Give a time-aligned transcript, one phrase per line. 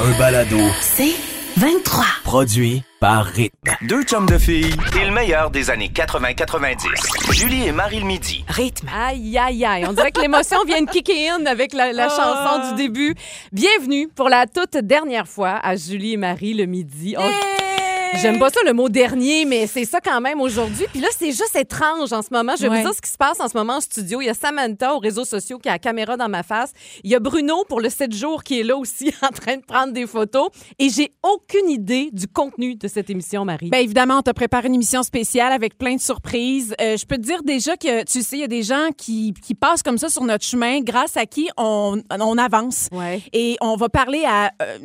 [0.00, 1.14] un balado C'est
[1.56, 2.04] 23.
[2.24, 3.52] produit par Rythme.
[3.82, 7.32] Deux chums de filles et le meilleur des années 80-90.
[7.32, 8.44] Julie et Marie le midi.
[8.48, 8.88] Rythme.
[8.94, 9.84] Aïe, aïe, aïe.
[9.88, 13.14] On dirait que l'émotion vient de kicker in avec la, la chanson du début.
[13.52, 17.14] Bienvenue pour la toute dernière fois à Julie et Marie le midi.
[17.18, 17.22] On-
[18.16, 20.86] J'aime pas ça le mot dernier, mais c'est ça quand même aujourd'hui.
[20.90, 22.54] Puis là, c'est juste étrange en ce moment.
[22.56, 24.20] Je vais vous dire ce qui se passe en ce moment en studio.
[24.20, 26.72] Il y a Samantha aux réseaux sociaux qui a la caméra dans ma face.
[27.04, 29.62] Il y a Bruno pour le 7 jours qui est là aussi en train de
[29.62, 30.48] prendre des photos.
[30.78, 33.70] Et j'ai aucune idée du contenu de cette émission, Marie.
[33.70, 36.74] Bien évidemment, on t'a préparé une émission spéciale avec plein de surprises.
[36.80, 39.34] Euh, je peux te dire déjà que, tu sais, il y a des gens qui,
[39.44, 42.88] qui passent comme ça sur notre chemin, grâce à qui on, on avance.
[42.92, 43.22] Ouais.
[43.32, 44.78] Et on va parler à euh,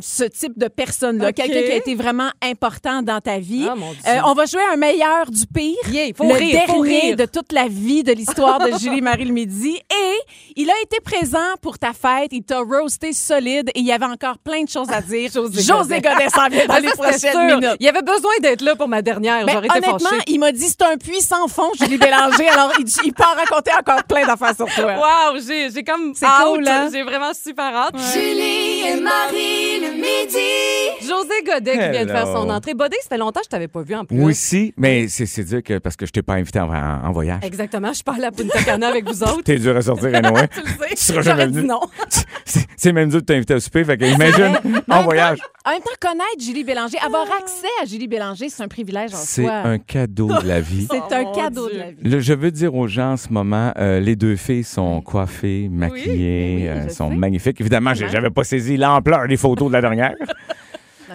[0.00, 3.66] ce type de personne-là, quelqu'un qui a été vraiment important dans ta vie.
[3.70, 4.00] Ah, mon Dieu.
[4.06, 5.76] Euh, on va jouer un meilleur du pire.
[5.90, 7.16] Yeah, faut le rire, faut dernier rire.
[7.16, 9.76] de toute la vie de l'histoire de Julie-Marie le Midi.
[9.76, 10.14] Et
[10.56, 12.28] il a été présent pour ta fête.
[12.32, 15.30] Il t'a roasté solide et il y avait encore plein de choses à dire.
[15.32, 17.76] José José Godet s'en vient dans Ah, les prochaines minutes.
[17.80, 19.44] Il y avait besoin d'être là pour ma dernière.
[19.46, 20.22] Ben, J'aurais été honnêtement, fâchée.
[20.28, 22.48] il m'a dit c'est un puits sans fond, Julie Bélanger.
[22.48, 24.94] alors, il, il peut en raconter encore plein d'affaires sur toi.
[24.96, 26.88] Wow, j'ai comme C'est cool, hein?
[26.92, 27.94] J'ai vraiment super hâte.
[28.12, 31.06] Julie et Marie le midi.
[31.06, 32.37] José Godet qui vient de faire Hello.
[32.44, 32.74] Son entrée.
[32.74, 34.20] Bodé, ça fait longtemps que je t'avais pas vu en plus.
[34.22, 37.04] Oui, si, mais c'est c'est dire que parce que je t'ai pas invité en, en-
[37.06, 37.40] en voyage.
[37.42, 39.42] Exactement, je allée à Punta Cana avec vous autres.
[39.42, 40.48] T'es dur à sortir, anyway.
[40.48, 40.88] Tu le sais.
[40.90, 41.66] Tu seras jamais venu.
[41.66, 41.80] non.
[42.44, 45.38] C'est- C'est même dur de t'inviter au souper, fait que imagine en voyage.
[45.66, 49.16] En même temps, connaître Julie Bélanger, avoir accès à Julie Bélanger, c'est un privilège en
[49.18, 49.52] C'est soi.
[49.52, 50.86] un cadeau de la vie.
[50.90, 51.74] C'est Oh, un mon cadeau Dieu.
[51.78, 51.96] de la vie.
[52.04, 55.68] Le- je veux dire aux gens en ce moment, euh, les deux filles sont coiffées,
[55.70, 57.16] maquillées, oui, euh, sont sais.
[57.16, 57.60] magnifiques.
[57.60, 60.14] Évidemment, j'avais pas saisi l'ampleur des photos de la dernière.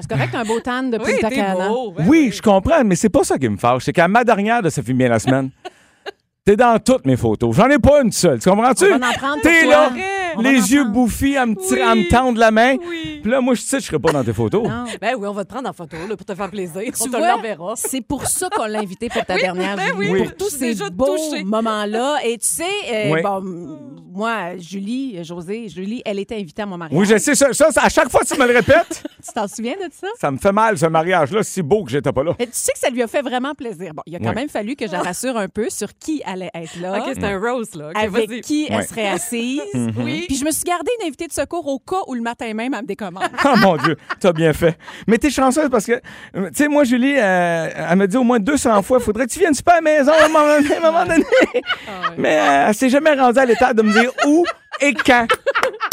[0.02, 1.67] C'est correct, un beau tan de Oui, Punta t'es Cana.
[1.69, 1.91] beau.
[1.91, 3.83] Ben oui, je comprends, mais c'est pas ça qui me fâche.
[3.86, 5.50] C'est qu'à ma dernière de Ça fait bien la semaine,
[6.45, 7.55] t'es dans toutes mes photos.
[7.55, 8.39] J'en ai pas une seule.
[8.39, 8.85] Tu comprends-tu?
[8.94, 9.91] On T'es là,
[10.35, 11.88] On les yeux bouffis à me, tirer- Oui.
[11.89, 12.75] à me tendre la main.
[12.89, 13.19] Oui.
[13.22, 14.67] Puis là, moi, je sais, je serais pas dans tes photos.
[14.67, 14.85] Non.
[15.00, 16.81] Ben oui, on va te prendre en photo là, pour te faire plaisir.
[16.85, 17.73] on Tu te vois, l'enverra.
[17.75, 20.73] c'est pour ça qu'on l'a invité pour ta Oui, dernière ben oui, pour tous ces
[20.91, 21.16] beaux
[21.46, 22.17] moments-là.
[22.25, 23.22] Et tu sais, euh, Oui.
[23.22, 23.78] bon,
[24.12, 27.00] moi, Julie, José, Julie, elle était invitée à mon mariage.
[27.00, 29.89] Oui, je sais, ça, à chaque fois tu me le répètes, Tu t'en souviens de
[29.91, 30.07] ça?
[30.19, 32.34] ça me fait mal, ce mariage-là, si beau que j'étais pas là.
[32.39, 33.94] Et tu sais que ça lui a fait vraiment plaisir.
[33.94, 34.35] Bon, il a quand Ouais.
[34.35, 37.23] même fallu que je la rassure un peu sur qui allait être là, OK, c'est
[37.23, 37.89] un rose, là.
[37.89, 38.41] OK, avec vas-y.
[38.41, 38.84] qui elle Ouais.
[38.85, 39.61] serait assise.
[39.97, 40.25] Oui.
[40.28, 42.73] Puis je me suis gardée une invitée de secours au cas où le matin même,
[42.73, 43.23] elle me décommande.
[43.45, 44.78] Oh mon Dieu, t'as bien fait.
[45.07, 45.94] Mais t'es chanceuse parce que,
[46.35, 49.31] euh, tu sais, moi, Julie, euh, elle me dit au moins 200 fois, faudrait que
[49.31, 50.73] tu viennes super à la maison à un moment donné.
[50.73, 51.25] à un moment donné.
[52.17, 54.45] Mais euh, elle s'est jamais rendue à l'état de me dire où
[54.81, 55.28] et quand.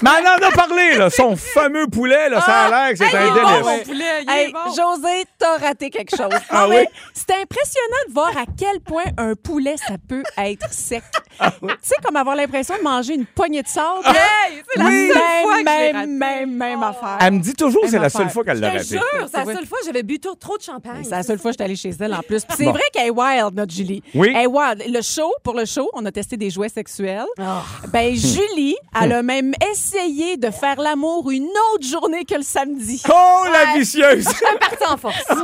[0.02, 1.10] Mais elle en a parlé, là.
[1.10, 3.62] Son fameux poulet, là, ça a l'air que c'est Hey, un délice.
[3.62, 4.58] bon, Mon poulet, il Hey, est bon.
[4.66, 6.28] José, t'as raté quelque chose.
[6.50, 6.84] Ah oui?
[7.12, 11.02] C'était impressionnant de voir à quel point un poulet, ça peut être sec.
[11.38, 14.00] Ah Tu sais, comme avoir l'impression de manger une poignée de sable.
[14.06, 16.06] Hey, c'est la même, seule fois que j'ai même, raté.
[16.06, 17.18] même, même affaire.
[17.20, 18.32] Elle me dit toujours que c'est Même la seule affaire.
[18.32, 19.06] fois qu'elle l'a Je te raté.
[19.18, 21.02] jure, c'est la seule fois que j'avais bu trop, trop de champagne.
[21.04, 22.44] C'est la seule fois que je suis allée chez elle en plus.
[22.44, 22.72] Puis c'est Bon.
[22.72, 24.02] vrai qu'elle est wild, notre Julie.
[24.14, 24.28] Oui.
[24.34, 24.82] Elle est wild.
[24.88, 27.24] Le show, pour le show, on a testé des jouets sexuels.
[27.38, 27.62] Ah.
[27.88, 33.02] Ben, Julie, elle a même essayé de faire l'amour une autre journée que le samedi.
[33.12, 34.24] Oh, la vicieuse!
[34.60, 35.16] parti en force.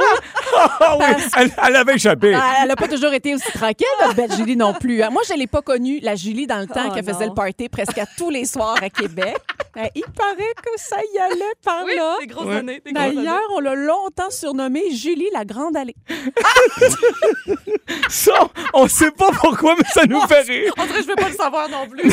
[0.80, 1.04] Ah oui,
[1.36, 2.32] elle, elle avait échappé.
[2.34, 5.02] Ah, Elle n'a pas toujours été aussi tranquille, notre belle Julie non plus.
[5.02, 5.10] hein.
[5.10, 7.30] Moi, je ne l'ai pas connue, la Julie, dans le temps Oh, qu'elle faisait non.
[7.30, 9.36] le party presque à tous les soirs à Québec.
[9.76, 12.16] Ben, il paraît que ça y allait par Oui, là.
[12.18, 12.80] des grosses années.
[12.82, 13.14] Des grosses années.
[13.16, 15.94] D'ailleurs, on l'a longtemps surnommée Julie la Grande Allée.
[18.08, 20.72] Ça, on sait pas pourquoi, mais ça nous fait rire.
[20.78, 22.02] En vrai, je veux pas le savoir non plus.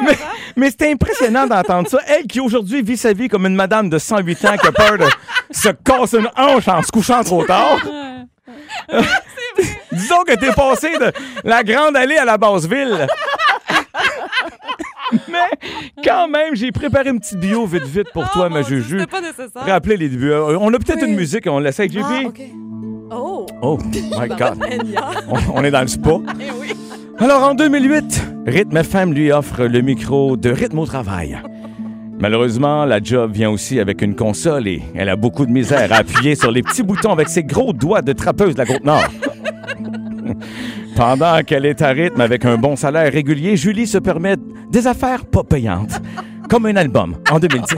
[0.00, 0.16] mais
[0.56, 1.98] mais c'était impressionnant d'entendre ça.
[2.06, 4.96] Elle qui aujourd'hui vit sa vie comme une madame de 108 ans qui a peur
[4.96, 5.04] de
[5.50, 7.80] se casser une hanche en se couchant trop tard.
[9.92, 11.12] Disons que t'es passé de
[11.44, 13.06] la grande allée à la basse ville.
[15.34, 15.68] Mais
[16.04, 19.00] quand même, j'ai préparé une petite bio vite vite pour toi, Oh, ma Juju.
[19.00, 19.62] C'était pas nécessaire.
[19.66, 20.32] Rappelez les débuts.
[20.32, 21.08] Euh, On a peut-être Oui.
[21.10, 22.00] une musique, on l'essaie avec JP.
[22.02, 22.40] Ah, OK.
[23.10, 24.58] Oh, Oh my God.
[25.28, 26.10] On, on est dans le spa.
[26.40, 26.72] Eh oui.
[27.18, 31.38] Alors, en 2008, Rythme FM lui offre le micro de Rythme au travail.
[32.18, 35.96] Malheureusement, la job vient aussi avec une console et elle a beaucoup de misère à
[35.96, 39.04] appuyer sur les petits boutons avec ses gros doigts de trappeuse de la Côte-Nord.
[40.96, 44.36] Pendant qu'elle est à rythme avec un bon salaire régulier, Julie se permet
[44.70, 46.00] des affaires pas payantes,
[46.48, 47.76] comme un album en 2010.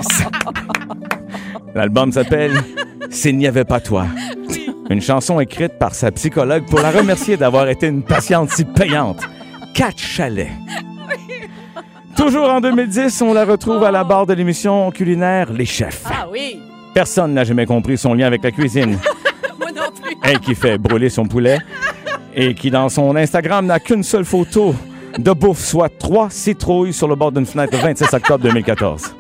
[1.75, 2.53] L'album s'appelle
[3.11, 4.07] S'il n'y avait pas toi.
[4.91, 9.21] Une chanson écrite par sa psychologue pour la remercier d'avoir été une patiente si payante.
[9.75, 10.53] Quatre chalets.
[12.17, 16.05] Toujours en 2010, on la retrouve à la barre de l'émission culinaire Les Chefs.
[16.07, 16.61] Ah oui.
[16.95, 18.99] Personne n'a jamais compris son lien avec la cuisine.
[19.61, 20.17] Moi non plus.
[20.23, 21.59] Elle qui fait brûler son poulet
[22.37, 24.75] et qui, dans son Instagram, n'a qu'une seule photo
[25.19, 29.15] de bouffe, soit trois citrouilles sur le bord d'une fenêtre le 26 octobre 2014.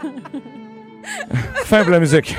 [1.64, 2.36] Fin pour la musique,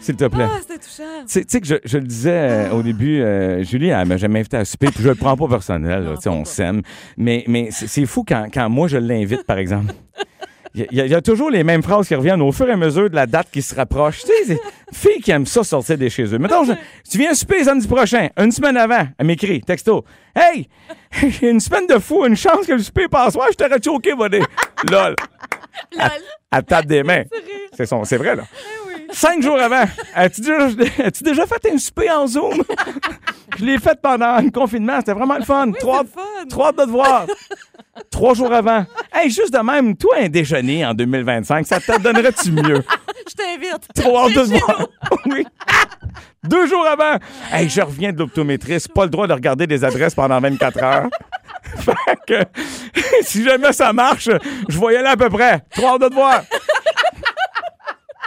[0.00, 0.46] s'il te plaît.
[0.48, 1.02] Ah, c'était touchant.
[1.26, 4.40] Tu sais- que je, je le disais euh, au début, euh, Julie, elle m'a jamais
[4.40, 6.82] invité à souper, puis je le prends pas personnel, là, on s'aime.
[7.16, 9.94] Mais, mais c'est c'est fou quand, quand moi je l'invite, par exemple.
[10.76, 12.72] Il y, a- il y a toujours les mêmes phrases qui reviennent au fur et
[12.72, 14.22] à mesure de la date qui se rapproche.
[14.22, 14.58] Tu sais, c'est une
[14.92, 16.38] fille qui aime ça sortir de chez eux.
[16.38, 16.72] Mettons, je-
[17.08, 20.04] tu viens souper samedi prochain, une semaine avant, elle m'écrit, texto.
[20.34, 20.68] Hey,
[21.12, 24.14] j'ai une semaine de fou, une chance que le souper passe soir, je t'aurais choqué,
[24.14, 24.40] buddy.
[24.90, 25.14] Lol.
[25.98, 26.10] À,
[26.50, 27.22] à table des mains.
[27.76, 28.42] C'est son- c'est vrai, là.
[29.12, 29.84] Cinq jours avant,
[30.16, 30.40] as-tu
[31.22, 32.64] déjà, fait un souper en Zoom?
[33.58, 35.70] Je l'ai fait pendant le confinement, c'était vraiment le fun.
[35.78, 36.02] Trois,
[36.48, 37.26] trois de te voir.
[38.10, 38.84] Trois jours avant.
[39.14, 42.82] Hey, juste de même, toi, un déjeuner en 2025, ça te donnerait-tu mieux?
[43.28, 43.88] Je t'invite.
[43.94, 44.88] Trois de te voir.
[45.26, 45.46] Oui.
[46.42, 47.18] Deux jours avant.
[47.50, 51.08] Hey, je reviens de l'optométriste, pas le droit de regarder des adresses pendant 24 heures.
[51.78, 52.60] fait que,
[53.22, 54.28] si jamais ça marche,
[54.68, 55.62] je y aller à peu près.
[55.70, 56.42] Trois de te voir.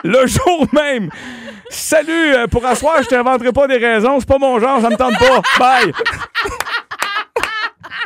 [0.03, 1.09] Le jour même.
[1.69, 4.19] Salut, euh, pour asseoir, je t'inventerai pas des raisons.
[4.19, 5.41] C'est pas mon genre, ça me tente pas.
[5.59, 5.93] Bye.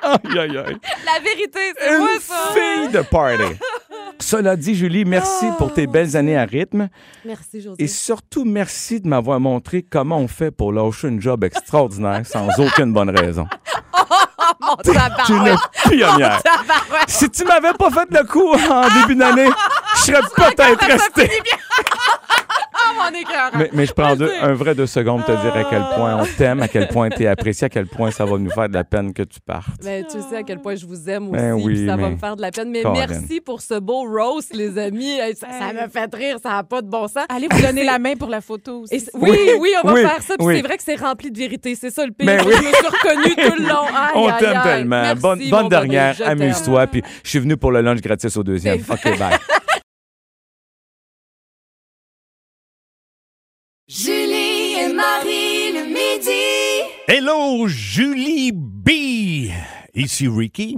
[0.02, 0.78] Aïe, aïe, aïe.
[1.06, 2.36] La vérité, c'est moi, Une ça.
[2.54, 3.44] fille de party.
[4.20, 6.90] Cela dit, Julie, merci pour tes belles années à rythme.
[7.26, 7.82] Merci, José.
[7.84, 12.48] Et surtout, merci de m'avoir montré comment on fait pour lâcher une job extraordinaire sans
[12.60, 13.48] aucune bonne raison.
[14.60, 15.58] Mon Tu es tabarouette.
[15.86, 16.42] une pionnière.
[17.08, 19.50] Si tu m'avais pas fait le coup en début d'année,
[19.96, 21.30] je serais peut-être resté.
[23.00, 23.52] Ah, mon écœur.
[23.58, 26.18] Mais, mais je prends deux- un vrai deux secondes pour te dire à quel point
[26.22, 28.70] on t'aime, à quel point tu es apprécié, à quel point ça va nous faire
[28.70, 29.82] de la peine que tu partes.
[29.84, 32.04] Ben, tu sais à quel point je vous aime aussi, Ben oui, puis ça va
[32.04, 32.70] mais- me faire de la peine.
[32.70, 32.94] Mais Colin.
[33.08, 35.18] merci pour ce beau roast, les amis.
[35.36, 37.26] Ça, ça me fait rire, ça n'a pas de bon sens.
[37.30, 39.08] Allez vous donner la main pour la photo aussi.
[39.14, 40.36] Oui, oui, on va oui, faire ça.
[40.38, 41.76] Puis c'est vrai que c'est rempli de vérité.
[41.76, 42.26] C'est ça le pire.
[42.26, 42.54] Ben oui.
[42.56, 43.86] Je me suis reconnue tout le long.
[43.86, 45.02] Aïe, on t'aime tellement.
[45.02, 46.88] Merci, bonne dernière, amuse-toi.
[46.88, 48.80] Puis je suis venu pour le lunch gratis au deuxième.
[48.86, 49.38] C'est OK, bye.
[56.22, 56.32] Midi.
[57.08, 59.50] Hello, Julie B.
[59.94, 60.78] Ici Ricky.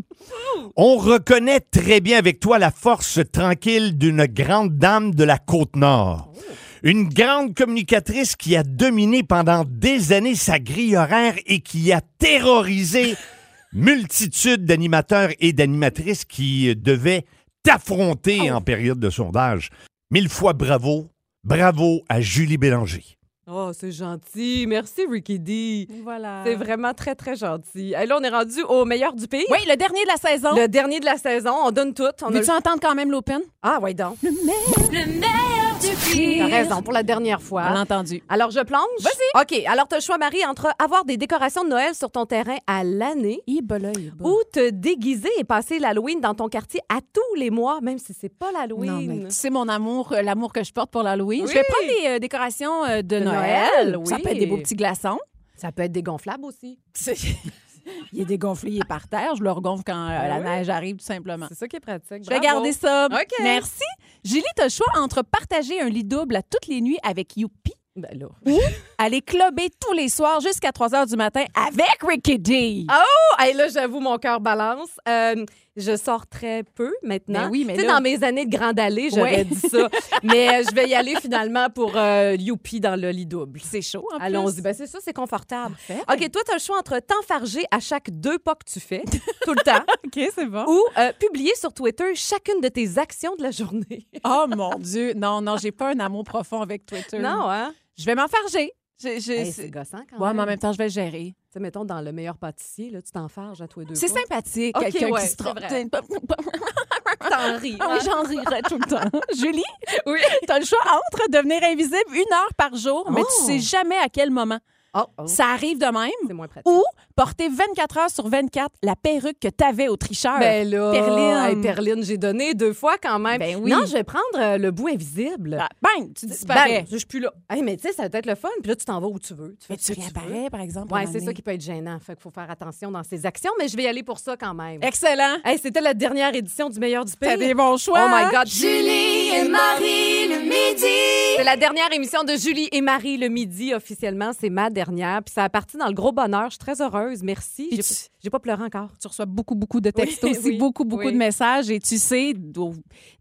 [0.75, 6.33] On reconnaît très bien avec toi la force tranquille d'une grande dame de la Côte-Nord.
[6.81, 12.01] Une grande communicatrice qui a dominé pendant des années sa grille horaire et qui a
[12.17, 13.15] terrorisé
[13.73, 17.25] multitude d'animateurs et d'animatrices qui devaient
[17.63, 19.69] t'affronter en période de sondage.
[20.11, 21.07] Mille fois bravo.
[21.43, 23.17] Bravo à Julie Bélanger.
[23.45, 24.65] Oh, c'est gentil.
[24.67, 25.87] Merci, Ricky D.
[26.01, 26.43] Voilà.
[26.45, 27.93] C'est vraiment très, très gentil.
[28.01, 29.45] Et là, on est rendu au meilleur du pays.
[29.51, 30.55] Oui, le dernier de la saison.
[30.55, 31.51] Le dernier de la saison.
[31.65, 32.03] On donne tout.
[32.21, 33.41] On a Veux-tu entendre quand même l'open?
[33.61, 34.15] Ah, ouais, donc.
[34.23, 37.65] Le meilleur du T'as raison, pour la dernière fois.
[37.69, 38.23] On l'a entendu.
[38.29, 38.81] Alors, je plonge?
[38.99, 39.41] Vas-y.
[39.41, 39.65] OK.
[39.67, 42.57] Alors, tu as le choix, Marie, entre avoir des décorations de Noël sur ton terrain
[42.67, 43.91] à l'année Ibola,
[44.21, 48.13] ou te déguiser et passer l'Halloween dans ton quartier à tous les mois, même si
[48.19, 49.29] c'est pas l'Halloween.
[49.29, 51.43] sais mon amour, euh, l'amour que je porte pour l'Halloween.
[51.43, 51.47] Oui.
[51.49, 53.91] Je vais prendre des euh, décorations euh, de, De Noël.
[53.91, 55.19] Noël, Ça peut être des beaux petits glaçons.
[55.55, 56.79] Ça peut être dégonflable aussi.
[58.11, 59.35] Il est dégonflé, il est par terre.
[59.35, 60.43] Je le regonfle quand euh, la oui.
[60.43, 61.45] neige arrive, tout simplement.
[61.49, 62.23] C'est ça qui est pratique.
[62.23, 62.43] Je vais Bravo.
[62.43, 63.07] garder ça.
[63.11, 63.31] OK.
[63.41, 63.83] Merci.
[64.23, 67.35] Julie, tu as le choix entre partager un lit double à toutes les nuits avec
[67.35, 68.27] Youpi Ben là.
[68.47, 68.59] ou
[68.97, 72.85] aller clubber tous les soirs jusqu'à 3 h du matin avec Ricky D.
[72.89, 74.89] Oh, hey, là, j'avoue, mon cœur balance.
[75.07, 75.43] Euh,
[75.75, 77.45] je sors très peu maintenant.
[77.45, 79.43] Ben oui, mais Tu sais, là- dans mes années de grande allée, j'aurais Ouais.
[79.45, 79.89] dit ça.
[80.23, 83.59] mais euh, je vais y aller finalement pour euh, Youpi dans le lit double.
[83.63, 84.17] C'est chaud, en.
[84.19, 84.61] Allons-y.
[84.61, 85.75] Ben, c'est ça, c'est confortable.
[85.87, 86.01] Parfait.
[86.25, 89.03] OK, toi, tu as le choix entre t'enfarger à chaque deux pas que tu fais,
[89.45, 90.65] tout le temps, OK, c'est bon.
[90.67, 94.07] ou euh, publier sur Twitter chacune de tes actions de la journée.
[94.25, 95.13] Oh mon Dieu.
[95.15, 97.19] Non, non, j'ai pas un amour profond avec Twitter.
[97.19, 97.73] non, hein?
[97.97, 98.73] Je vais m'enfarger.
[99.05, 100.37] Hey, c'est- c'est gossant quand Ouais, même.
[100.37, 101.33] mais en même temps, je vais le gérer.
[101.35, 104.07] Tu sais, mettons, dans le meilleur pâtissier, là, tu t'enfarges à tous les deux C'est
[104.07, 105.59] sympathique, Ok, quelqu'un ouais, qui se c'est trompe.
[105.59, 105.85] vrai.
[107.29, 107.77] T'en ris.
[107.79, 109.19] Ah oui, j'en rirais tout le temps.
[109.37, 109.63] Julie,
[110.05, 110.19] Oui.
[110.45, 113.45] tu as le choix entre devenir invisible une heure par jour, mais tu Oh.
[113.45, 114.59] sais jamais à quel moment.
[114.95, 116.11] Oh, oh, Ça arrive de même.
[116.27, 116.71] c'est moins pratique.
[116.71, 116.83] Ou
[117.15, 120.37] porter 24 heures sur 24 la perruque que tu avais au tricheur.
[120.39, 121.57] Ben là, Perline.
[121.57, 123.39] hey, Perline, j'ai donné deux fois quand même.
[123.39, 123.71] Ben oui.
[123.71, 125.57] Non, je vais prendre euh, le bout invisible.
[125.59, 126.81] Ah, bang, tu disparais.
[126.81, 127.33] Bang, je suis plus là.
[127.49, 128.49] Hey, mais tu sais, ça va être le fun.
[128.61, 129.55] Puis là, tu t'en vas où tu veux.
[129.69, 130.93] mais fais ce tu réapparais, par exemple.
[130.93, 131.97] Ouais, c'est ça qui peut être gênant.
[131.99, 134.37] Fait qu'il faut faire attention dans ses actions, mais je vais y aller pour ça
[134.37, 134.83] quand même.
[134.83, 135.37] Excellent.
[135.43, 137.29] Hey, c'était la dernière édition du meilleur du pays.
[137.29, 137.99] T'as des bons choix.
[138.05, 138.47] Oh my God.
[138.47, 140.93] Julie et Marie le midi.
[141.37, 144.31] C'est la dernière émission de Julie et Marie le midi officiellement.
[144.39, 144.82] C'est ma dernière.
[144.87, 146.45] Puis ça a parti dans le gros bonheur.
[146.45, 147.23] Je suis très heureuse.
[147.23, 147.69] Merci.
[147.71, 147.83] J'ai
[148.21, 148.89] tu- pas pleuré encore.
[149.01, 151.13] Tu reçois beaucoup, beaucoup de textos Oui, aussi, oui, beaucoup, beaucoup oui.
[151.13, 151.69] de messages.
[151.69, 152.33] Et tu sais,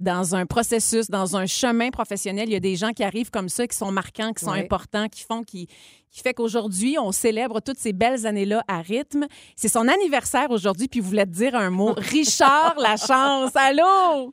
[0.01, 3.49] dans un processus, dans un chemin professionnel, il y a des gens qui arrivent comme
[3.49, 4.61] ça, qui sont marquants, qui sont Oui.
[4.61, 5.67] importants, qui font, qui,
[6.11, 9.27] qui fait qu'aujourd'hui, on célèbre toutes ces belles années-là à rythme.
[9.57, 11.93] C'est son anniversaire aujourd'hui, puis vous voulez te dire un mot.
[11.97, 14.31] Richard Lachance, allô?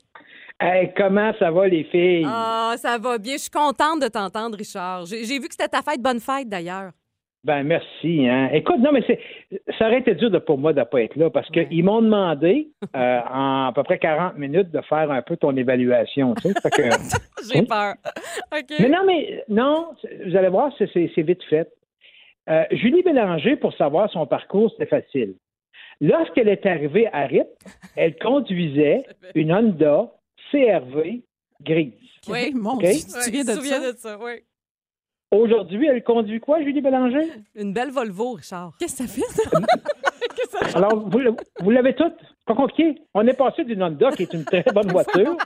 [0.61, 2.25] Hey, comment ça va, les filles?
[2.27, 3.35] Ah, ça va bien.
[3.35, 5.05] Je suis contente de t'entendre, Richard.
[5.05, 6.01] J'ai j'ai vu que c'était ta fête.
[6.01, 6.91] Bonne fête, d'ailleurs.
[7.49, 8.27] Ben, merci.
[8.29, 8.49] Hein.
[8.53, 9.19] Écoute, non, mais c'est,
[9.79, 11.99] ça aurait été dur de, pour moi de ne pas être là parce qu'ils m'ont
[12.03, 16.35] demandé, euh, en à peu près 40 minutes, de faire un peu ton évaluation.
[16.35, 16.89] Tu sais, Fait que-
[17.51, 17.65] J'ai Oui.
[17.65, 17.95] peur.
[18.79, 19.87] Mais non, mais non,
[20.27, 21.67] vous allez voir, c'est, c'est- c'est vite fait.
[22.49, 25.33] Euh, Julie Bélanger, pour savoir son parcours, c'était facile.
[26.01, 27.47] Lorsqu'elle est arrivée à RIP,
[27.95, 29.01] elle conduisait
[29.33, 30.11] une Honda
[30.51, 31.23] CRV
[31.63, 31.93] grise.
[32.29, 32.81] Oui, mon OK?
[32.83, 33.91] Dieu, tu Ouais, de souviens ça?
[33.91, 34.33] de ça, oui.
[35.31, 37.29] Aujourd'hui, elle conduit quoi, Julie Bélanger?
[37.55, 38.73] Une belle Volvo, Richard.
[38.79, 39.49] Qu'est-ce que ça fait, ça?
[40.35, 41.19] Qu'est-ce que ça Alors, vous,
[41.59, 41.93] vous l'avez.
[41.93, 42.99] Pas compliqué.
[43.13, 45.37] On est passé d'une Honda, qui est une très bonne voiture,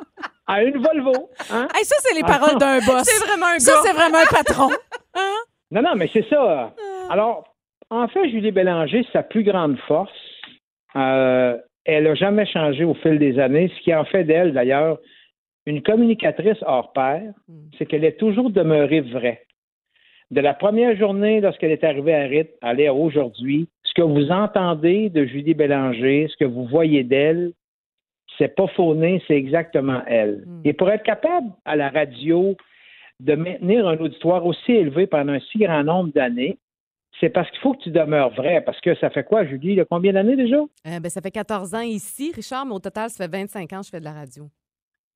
[0.47, 1.29] à une Volvo.
[1.51, 1.67] Hein?
[1.75, 3.03] Hey, ça, c'est les paroles d'un boss.
[3.03, 4.69] C'est vraiment un Ça, c'est vraiment un patron.
[5.71, 6.71] Non, non, mais c'est ça.
[7.09, 7.55] Alors,
[7.89, 10.11] en fait, Julie Bélanger, sa plus grande force,
[10.95, 13.71] euh, elle n'a jamais changé au fil des années.
[13.75, 14.99] Ce qui en fait d'elle, d'ailleurs,
[15.65, 17.23] une communicatrice hors pair,
[17.77, 19.41] c'est qu'elle est toujours demeurée vraie.
[20.33, 24.31] De la première journée, lorsqu'elle est arrivée à RIT, à à aujourd'hui, ce que vous
[24.31, 27.51] entendez de Julie Bélanger, ce que vous voyez d'elle,
[28.39, 30.43] c'est pas fauné, c'est exactement elle.
[30.47, 30.61] Mm.
[30.65, 32.57] Et pour être capable à la radio
[33.19, 36.57] de maintenir un auditoire aussi élevé pendant un si grand nombre d'années,
[37.19, 38.63] c'est parce qu'il faut que tu demeures vrai.
[38.65, 39.75] Parce que ça fait quoi, Julie?
[39.75, 40.57] là, combien d'années déjà?
[40.57, 43.81] Euh, ben, ça fait 14 ans ici, Richard, mais au total, ça fait 25 ans
[43.81, 44.49] que je fais de la radio.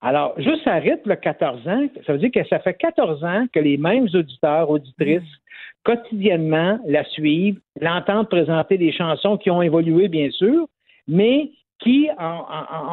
[0.01, 3.45] Alors, juste à rythme, le 14 ans, ça veut dire que ça fait 14 ans
[3.51, 5.23] que les mêmes auditeurs, auditrices,
[5.83, 10.67] quotidiennement la suivent, l'entendent présenter des chansons qui ont évolué, bien sûr,
[11.07, 12.45] mais qui, en-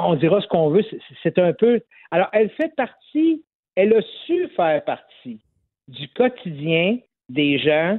[0.06, 0.84] on dira ce qu'on veut,
[1.22, 1.80] c'est un peu...
[2.10, 3.42] Alors, elle fait partie,
[3.76, 5.40] elle a su faire partie
[5.88, 7.98] du quotidien des gens.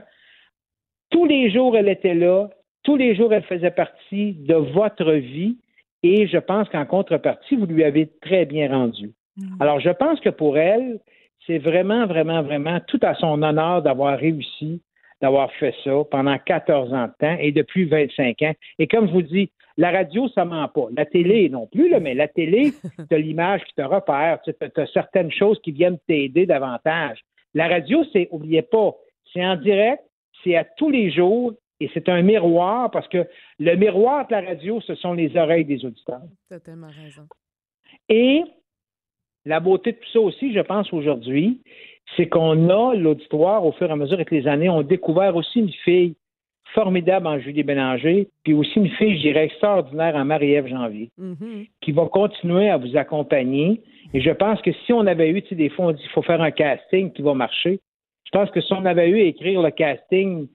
[1.11, 2.49] Tous les jours, elle était là.
[2.83, 5.57] Tous les jours, elle faisait partie de votre vie.
[6.07, 9.13] Et je pense qu'en contrepartie, vous lui avez très bien rendu.
[9.59, 10.99] Alors, je pense que pour elle,
[11.47, 14.83] c'est vraiment, vraiment, vraiment tout à son honneur d'avoir réussi,
[15.19, 18.53] d'avoir fait ça pendant 14 ans de temps et depuis 25 ans.
[18.77, 20.89] Et comme je vous dis, la radio, ça ment pas.
[20.95, 22.71] La télé non plus, là, mais la télé,
[23.09, 27.17] tu as l'image qui te repère, tu as certaines choses qui viennent t'aider davantage.
[27.55, 28.93] La radio, c'est, oubliez pas,
[29.33, 30.03] c'est en direct,
[30.43, 33.25] c'est à tous les jours et c'est un miroir parce que
[33.59, 36.21] le miroir de la radio, ce sont les oreilles des auditeurs.
[36.47, 37.23] Tu as tellement raison.
[38.09, 38.41] Et
[39.45, 41.61] la beauté de tout ça aussi, je pense, aujourd'hui,
[42.15, 45.35] c'est qu'on a l'auditoire, au fur et à mesure avec les années, on a découvert
[45.35, 46.15] aussi une fille
[46.73, 51.65] formidable en Julie Bélanger, puis aussi une fille, je dirais, extraordinaire en Marie-Ève Janvier, Mhm.
[51.81, 53.81] qui va continuer à vous accompagner.
[54.13, 56.09] Et je pense que si on avait eu, tu sais, des fois, on dit qu'il
[56.11, 57.79] faut faire un casting qui va marcher.
[58.25, 60.47] Je pense que si on avait eu à écrire le casting,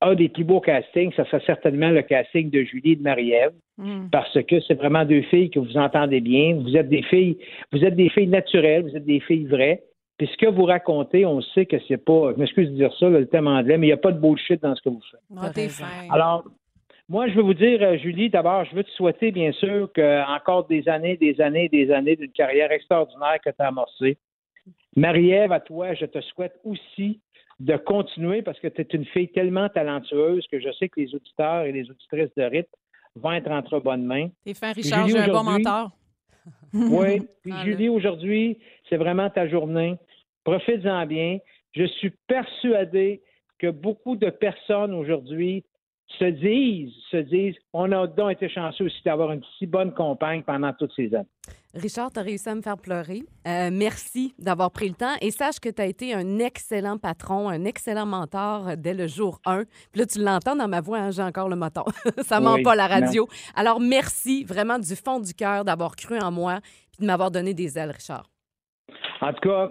[0.00, 3.52] un des plus beaux castings, ça serait certainement le casting de Julie et de Marie-Ève
[3.78, 4.10] Mm.
[4.10, 6.56] parce que c'est vraiment deux filles que vous entendez bien.
[6.56, 7.38] Vous êtes des filles,
[7.72, 9.82] vous êtes des filles naturelles, vous êtes des filles vraies.
[10.18, 13.08] Puis ce que vous racontez, on sait que c'est pas, je m'excuse de dire ça,
[13.08, 15.00] là, le thème anglais, mais il n'y a pas de bullshit dans ce que vous
[15.10, 15.20] faites.
[16.10, 16.44] Alors,
[17.08, 20.36] moi, je veux vous dire, euh, Julie, d'abord, je veux te souhaiter, bien sûr, que
[20.36, 24.18] encore des années, des années, des années d'une carrière extraordinaire que tu as amorcée.
[24.96, 27.20] Marie-Ève, à toi, je te souhaite aussi
[27.60, 31.14] de continuer parce que tu es une fille tellement talentueuse que je sais que les
[31.14, 32.68] auditeurs et les auditrices de RIT
[33.16, 34.28] vont être entre bonnes mains.
[34.44, 35.06] T'es fin, Richard.
[35.08, 35.90] J'ai un bon aujourd'hui- mentor.
[36.74, 37.20] Oui.
[37.42, 39.96] Puis Ah, Julie, aujourd'hui, c'est vraiment ta journée.
[40.44, 41.38] Profites-en bien.
[41.72, 43.22] Je suis persuadé
[43.58, 45.64] que beaucoup de personnes aujourd'hui
[46.18, 50.42] se disent, se disent, on a donc été chanceux aussi d'avoir une si bonne compagne
[50.42, 51.26] pendant toutes ces années.
[51.74, 53.22] Richard, tu as réussi à me faire pleurer.
[53.48, 55.14] Euh, merci d'avoir pris le temps.
[55.22, 59.40] Et sache que tu as été un excellent patron, un excellent mentor dès le jour
[59.46, 59.64] 1.
[59.90, 61.84] Puis là, tu l'entends dans ma voix, hein, j'ai encore le moton.
[62.22, 63.26] Ça ment Oui, pas la radio.
[63.56, 66.60] Alors, merci vraiment du fond du cœur d'avoir cru en moi
[66.92, 68.28] puis de m'avoir donné des ailes, Richard.
[69.22, 69.70] En tout cas,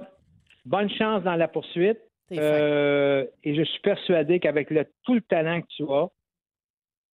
[0.65, 1.99] bonne chance dans la poursuite.
[2.33, 4.69] Euh, et je suis persuadé qu'avec
[5.03, 6.07] tout le talent que tu as,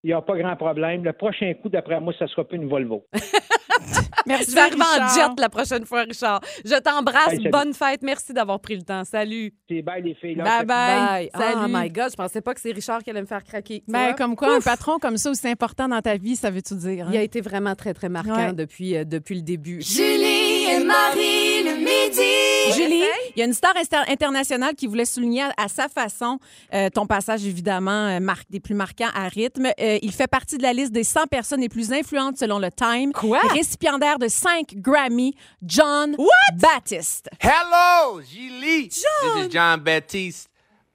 [0.08, 1.04] il n'y a pas grand problème.
[1.04, 3.04] Le prochain coup, d'après moi, ça sera plus une Volvo.
[4.26, 5.30] Merci, Je vais arriver en Richard.
[5.36, 6.40] jet la prochaine fois, Richard.
[6.64, 7.32] Je t'embrasse.
[7.34, 7.48] Hey.
[7.50, 8.02] Bonne fête.
[8.02, 9.04] Merci d'avoir pris le temps.
[9.04, 9.52] Salut.
[9.68, 10.34] C'est bye les filles.
[10.34, 10.62] là.
[10.62, 11.30] Bye bye.
[11.34, 11.72] Oh Salut.
[11.72, 13.80] my God, je pensais pas que c'est Richard qui allait me faire craquer.
[13.86, 16.62] Tu Ben, comme quoi, un patron comme ça aussi important dans ta vie, ça veut
[16.62, 17.06] tout dire?
[17.06, 17.10] hein?
[17.12, 18.52] Il a été vraiment très, très marquant Ouais.
[18.52, 19.80] depuis, euh, depuis le début.
[19.82, 20.27] Julie
[20.70, 22.74] et Marie le midi.
[22.76, 26.38] Julie, il y a une star inter- internationale qui voulait souligner à, à sa façon
[26.74, 29.66] euh, ton passage, évidemment, euh, mar- des plus marquants à rythme.
[29.80, 32.70] Euh, il fait partie de la liste des 100 personnes les plus influentes selon le
[32.70, 33.12] Time.
[33.12, 33.40] Quoi?
[33.52, 35.34] Récipiendaire de 5 Grammy,
[35.64, 36.14] John
[36.56, 37.28] Baptiste.
[37.40, 38.88] Hello, Julie.
[38.88, 39.02] This
[39.46, 40.48] is John Baptiste.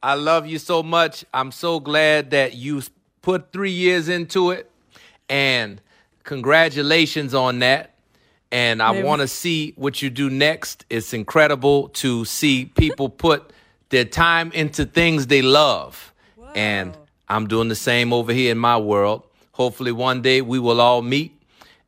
[0.03, 1.25] I love you so much.
[1.34, 2.82] I'm so glad that you
[3.22, 4.70] put three years into it.
[5.30, 5.77] And
[6.25, 7.93] congratulations on that.
[8.54, 10.86] And I want to see what you do next.
[10.88, 13.52] It's incredible to see people put
[13.90, 16.14] their time into things they love.
[16.54, 16.96] And
[17.28, 19.24] I'm doing the same over here in my world.
[19.54, 21.36] Hopefully, one day we will all meet.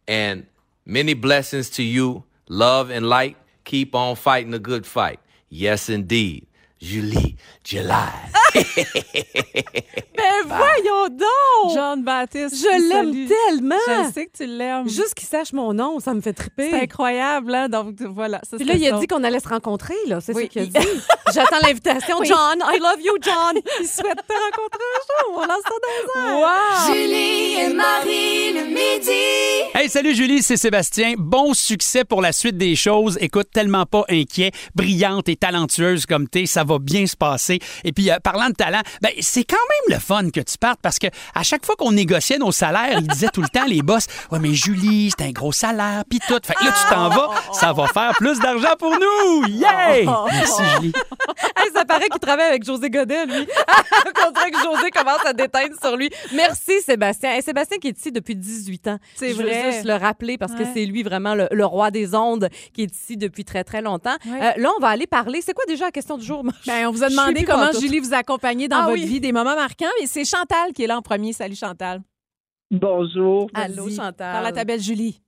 [0.08, 0.48] And
[0.88, 2.24] many blessings to you.
[2.50, 3.38] Love and light.
[3.64, 5.20] Keep on fighting a good fight.
[5.50, 6.48] Yes, indeed.
[6.80, 8.32] Julie, July.
[10.18, 11.74] Ben voyons donc!
[11.76, 12.56] John Baptiste.
[12.56, 13.76] Je l'aime tellement!
[14.08, 14.88] Je sais que tu l'aimes.
[14.88, 16.70] Juste qu'il sache mon nom, ça me fait triper.
[16.72, 17.70] C'est incroyable, hein?
[17.70, 18.40] Donc, voilà.
[18.50, 20.22] Ça, Puis là, il a dit qu'on allait se rencontrer, là.
[20.22, 20.88] C'est Oui, ce qu'il a il- dit.
[21.34, 22.18] J'attends l'invitation.
[22.20, 22.28] Oui.
[22.28, 23.56] John, I love you, John.
[23.82, 25.38] Il souhaite te rencontrer un jour.
[25.38, 26.40] On lance ça dans.
[26.40, 26.94] Wow!
[26.94, 29.12] Julie et Marie le midi.
[29.74, 31.14] Hey, salut Julie, c'est Sébastien.
[31.18, 33.18] Bon succès pour la suite des choses.
[33.20, 37.60] Écoute, tellement pas inquiet, brillante et talentueuse comme t'es, ça va bien se passer.
[37.84, 40.80] Et puis, euh, parlant de talent, ben, c'est quand même le fun que tu partes
[40.82, 43.82] parce que à chaque fois qu'on négociait nos salaires, ils disaient tout le temps, les
[43.82, 46.40] boss, ouais, mais Julie, c'est un gros salaire, puis tout.
[46.44, 49.48] Fait que là, tu t'en vas, ça va faire plus d'argent pour nous.
[49.48, 50.06] Yay!
[50.32, 50.94] Merci, Julie.
[51.58, 53.48] Hey, ça paraît qu'il travaille avec José Godet, lui.
[54.28, 56.10] On dirait que José commence à déteindre sur lui.
[56.34, 57.32] Merci, Sébastien.
[57.32, 59.00] Hey, Sébastien qui est ici depuis 18 ans.
[59.16, 59.72] C'est Je veux vrai.
[59.72, 62.94] juste le rappeler parce que c'est lui vraiment le, le roi des ondes qui est
[62.94, 64.16] ici depuis très, très longtemps.
[64.26, 64.40] Ouais.
[64.58, 65.42] Euh, là, on va aller parler.
[65.42, 66.44] C'est quoi déjà la question du jour?
[66.68, 67.72] Ben, on vous a demandé comment.
[67.80, 69.06] Julie vous accompagnait dans Ah votre oui.
[69.06, 71.34] vie, des moments marquants, mais c'est Chantal qui est là en premier.
[71.34, 72.02] Salut Chantal.
[72.72, 73.50] Bonjour.
[73.54, 73.90] Allô.
[73.90, 74.34] Chantal.
[74.34, 75.22] Parle à ta belle Julie.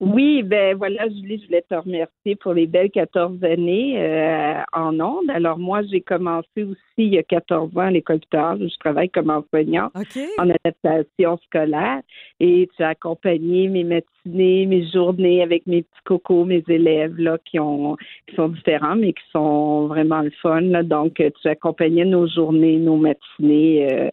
[0.00, 4.98] Oui, ben voilà, Julie, je voulais te remercier pour les belles 14 années euh, en
[4.98, 5.30] ondes.
[5.30, 8.56] Alors moi, j'ai commencé aussi il y a 14 ans à l'école tard.
[8.58, 10.18] Je travaille comme enseignant OK.
[10.38, 12.00] en adaptation scolaire
[12.40, 17.38] et tu as accompagné mes matinées, mes journées avec mes petits cocos, mes élèves là
[17.44, 17.96] qui ont
[18.26, 20.60] qui sont différents mais qui sont vraiment le fun.
[20.60, 20.82] Là.
[20.82, 23.88] Donc euh, tu accompagnais nos journées, nos matinées.
[23.92, 24.10] euh,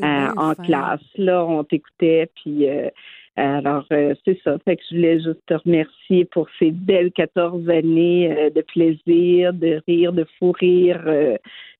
[0.00, 0.62] euh, en fin.
[0.62, 1.00] classe.
[1.16, 2.88] Là, on t'écoutait, puis euh,
[3.36, 4.56] alors euh, c'est ça.
[4.64, 9.52] Fait que je voulais juste te remercier pour ces belles 14 années euh, de plaisir,
[9.52, 11.02] de rire, de fou rire.
[11.06, 11.36] euh,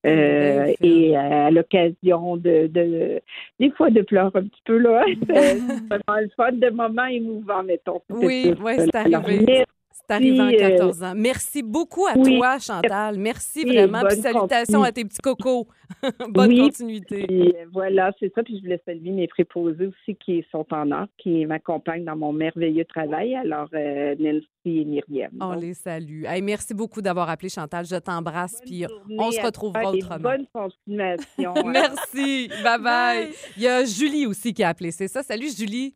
[0.07, 3.21] euh, Belle et à l'occasion de, de
[3.59, 7.63] des fois de pleurer un petit peu là c'est vraiment le fun de moments émouvants
[7.63, 8.85] mettons Oui, ça.
[8.85, 9.45] c'est Alors, arrivé.
[9.47, 9.65] merci.
[9.97, 11.13] C'est arrivé en Puis, euh, 14 ans.
[11.15, 12.37] Merci beaucoup à oui.
[12.37, 13.17] toi, Chantal.
[13.17, 14.01] Merci Merci, vraiment.
[14.09, 14.87] Puis salutations continue.
[14.87, 15.69] à tes petits cocos.
[16.31, 16.59] Bonne Oui.
[16.59, 17.27] continuité.
[17.27, 18.43] Puis, euh, voilà, c'est ça.
[18.43, 22.33] Puis je voulais saluer mes préposés aussi qui sont en or, qui m'accompagnent dans mon
[22.33, 23.37] merveilleux travail.
[23.37, 25.31] Alors, euh, Nancy et Myriam.
[25.41, 26.25] On Donc, les salue.
[26.25, 27.87] Hey, merci beaucoup d'avoir appelé Chantal.
[27.87, 28.61] Je t'embrasse.
[28.67, 30.19] Puis journée on se retrouvera autrement.
[30.19, 31.55] Bonne continuation.
[31.67, 32.49] Merci.
[32.65, 33.29] Bye bye.
[33.57, 34.91] Il y a Julie aussi qui a appelé.
[34.91, 35.23] C'est ça.
[35.23, 35.95] Salut, Julie.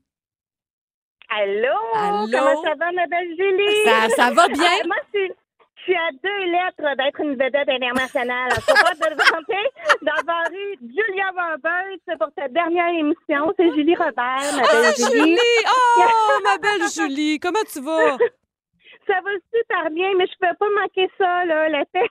[1.31, 1.77] Allô?
[1.95, 2.27] Allô?
[2.33, 3.85] Comment ça va, ma belle Julie?
[3.85, 4.65] Ça, ça va bien?
[4.83, 5.19] Ah, moi, je
[5.85, 8.51] suis, à deux lettres d'être une vedette internationale.
[8.53, 9.69] Suis pas de vanter
[10.03, 13.53] d'avoir eu Julia Roberts pour ta dernière émission.
[13.57, 14.13] C'est Julie Robert,
[14.57, 15.21] ma Ah, belle Julie.
[15.21, 15.37] Julie!
[15.71, 17.39] Oh, ma belle Julie!
[17.41, 18.17] Comment tu vas?
[19.07, 21.69] Ça va super bien, mais je peux pas manquer ça, là.
[21.71, 22.11] la fête.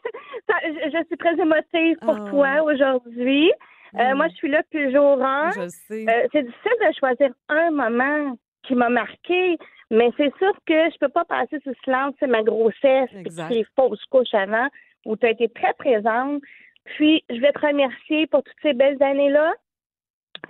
[0.64, 2.30] Je, suis très émotive pour Oh.
[2.30, 3.52] toi aujourd'hui.
[3.96, 4.18] Euh, Mm.
[4.18, 5.52] Moi, je suis là depuis jour un.
[5.52, 6.06] Je sais.
[6.10, 8.36] Euh, c'est difficile de choisir un moment
[8.68, 9.58] qui m'a marqué,
[9.90, 13.66] mais c'est sûr que je peux pas passer sous silence, c'est ma grossesse, puis les
[13.76, 14.68] fausses couches avant,
[15.06, 16.42] où tu as été très présente.
[16.84, 19.54] Puis, je vais te remercier pour toutes ces belles années-là.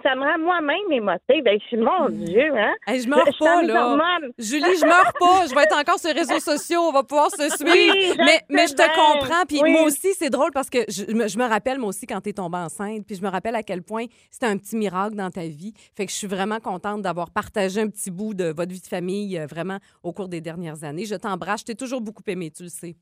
[0.04, 1.44] Ça me rend moi-même émotive.
[1.44, 2.74] Ben, je suis, mon Dieu, hein?
[2.86, 3.98] Hey, je meurs Je pas, là.
[4.38, 5.48] Julie, je meurs pas.
[5.50, 6.80] Je vais être encore sur les réseaux sociaux.
[6.82, 7.74] On va pouvoir se suivre.
[7.74, 9.46] Oui, mais, mais je te comprends.
[9.48, 9.72] Puis Oui.
[9.72, 12.30] moi aussi, c'est drôle parce que je, me- je me rappelle, moi aussi, quand tu
[12.30, 13.06] es tombée enceinte.
[13.06, 15.74] Puis je me rappelle à quel point c'était un petit miracle dans ta vie.
[15.96, 18.88] Fait que je suis vraiment contente d'avoir partagé un petit bout de votre vie de
[18.88, 21.06] famille, euh, vraiment, au cours des dernières années.
[21.06, 21.62] Je t'embrasse.
[21.62, 22.96] Je t'ai toujours beaucoup aimé, tu le sais.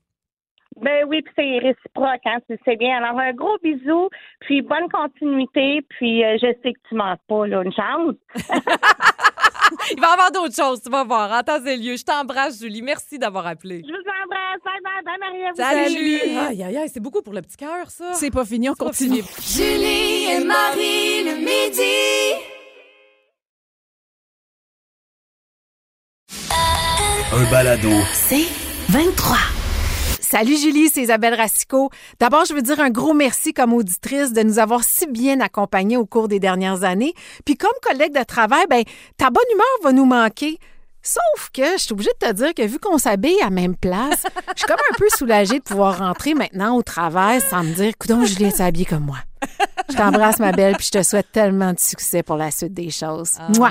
[0.82, 2.98] Ben oui, puis c'est réciproque, hein, tu sais bien.
[3.02, 4.08] Alors, un gros bisou,
[4.40, 8.14] puis bonne continuité, puis euh, je sais que tu manques pas, là, une chance.
[9.90, 11.32] Il va y avoir d'autres choses, tu vas voir.
[11.32, 11.96] En temps et lieu.
[11.96, 12.82] Je t'embrasse, Julie.
[12.82, 13.82] Merci d'avoir appelé.
[13.84, 14.62] Je vous embrasse.
[14.64, 15.44] Bye bye, bye Marie.
[15.44, 15.96] à vous Salut.
[15.96, 16.38] Julie.
[16.38, 18.12] Aïe, aïe, aïe, c'est beaucoup pour le petit cœur, ça.
[18.12, 19.22] C'est pas fini, on continue.
[19.22, 19.68] fini.
[19.68, 22.42] Julie et Marie le midi.
[27.32, 27.90] Un balado.
[28.12, 28.46] C'est
[28.92, 29.36] 23.
[30.28, 31.88] Salut Julie, c'est Isabelle Racicot.
[32.18, 35.96] D'abord, je veux dire un gros merci comme auditrice de nous avoir si bien accompagnés
[35.96, 37.14] au cours des dernières années.
[37.44, 38.82] Puis comme collègue de travail, ben
[39.16, 40.58] ta bonne humeur va nous manquer.
[41.00, 44.24] Sauf que je suis obligée de te dire que vu qu'on s'habille à même place,
[44.56, 47.96] je suis comme un peu soulagée de pouvoir rentrer maintenant au travail sans me dire,
[47.96, 49.18] coudon, Julie est habillée comme moi.
[49.88, 52.90] Je t'embrasse, ma belle, puis je te souhaite tellement de succès pour la suite des
[52.90, 53.38] choses.
[53.56, 53.70] Moi.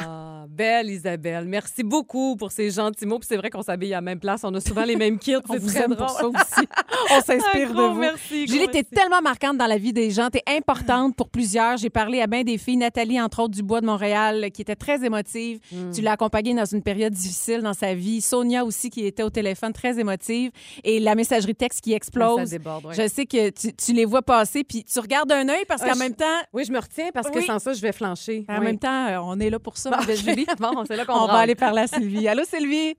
[0.55, 1.45] Belle Isabelle.
[1.45, 3.19] Merci beaucoup pour ces gentils mots.
[3.19, 4.41] Puis c'est vrai qu'on s'habille à la même place.
[4.43, 5.35] On a souvent les mêmes kits.
[5.49, 6.07] On vous très aime drôle.
[6.07, 6.67] pour ça aussi.
[7.11, 7.99] On s'inspire de vous.
[7.99, 10.29] merci, Julie, t'es tellement marquante dans la vie des gens.
[10.29, 11.77] T'es importante pour plusieurs.
[11.77, 12.77] J'ai parlé à bien des filles.
[12.77, 15.59] Nathalie, entre autres, du Bois de Montréal, qui était très émotive.
[15.71, 15.91] Mm.
[15.91, 18.21] Tu l'as accompagnée dans une période difficile dans sa vie.
[18.21, 20.51] Sonia aussi, qui était au téléphone, très émotive.
[20.83, 22.37] Et la messagerie texte qui explose.
[22.39, 22.93] Ça déborde, ouais.
[22.95, 25.89] Je sais que tu, tu les vois passer, puis tu regardes un œil parce Ah,
[25.89, 26.25] qu'en je- même temps...
[26.53, 27.45] Oui, je me retiens parce que Oui.
[27.45, 28.45] sans ça, je vais flancher.
[28.47, 28.65] En Oui.
[28.65, 31.13] même temps, euh, on est là pour ça, Bon, ma belle Bon, c'est là qu'on
[31.13, 32.27] On va aller parler à Sylvie.
[32.27, 32.95] Allô, Sylvie?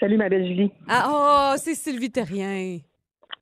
[0.00, 0.70] Salut, ma belle Julie.
[0.88, 1.08] Ah,
[1.54, 2.78] oh, c'est Sylvie Terrien.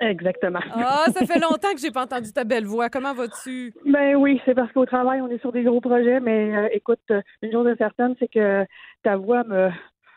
[0.00, 0.60] Exactement.
[0.74, 2.88] Ah, ça fait longtemps que j'ai pas entendu ta belle voix.
[2.88, 3.74] Comment vas-tu?
[3.84, 7.00] Ben oui, c'est parce qu'au travail, on est sur des gros projets, mais euh, écoute,
[7.10, 8.64] euh, une chose est certaine, c'est que
[9.02, 9.70] ta voix me,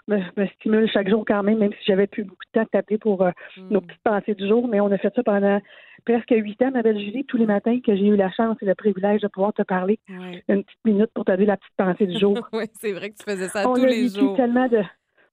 [0.09, 2.69] me, me stimule chaque jour quand même, même si j'avais plus beaucoup de temps de
[2.69, 3.31] t'appeler pour euh,
[3.69, 5.61] nos petites pensées du jour, mais on a fait ça pendant
[6.05, 8.65] presque huit ans, ma belle Julie, tous les matins que j'ai eu la chance et
[8.65, 10.43] le privilège de pouvoir te parler Ouais.
[10.49, 12.37] une petite minute pour dire la petite pensée du jour.
[12.53, 14.35] oui, c'est vrai que tu faisais ça on tous a les vécu jours.
[14.35, 14.81] tellement de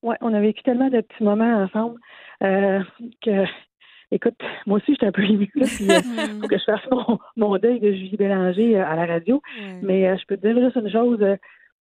[0.03, 1.99] ouais, on a vécu tellement de petits moments ensemble
[2.43, 2.81] euh,
[3.25, 3.45] que
[4.13, 4.35] écoute,
[4.67, 6.01] moi aussi j'étais un peu émue puis euh,
[6.41, 9.41] faut que je fasse mon, mon deuil de Julie Bélanger euh, à la radio.
[9.83, 11.19] Mais euh, je peux te dire juste une chose,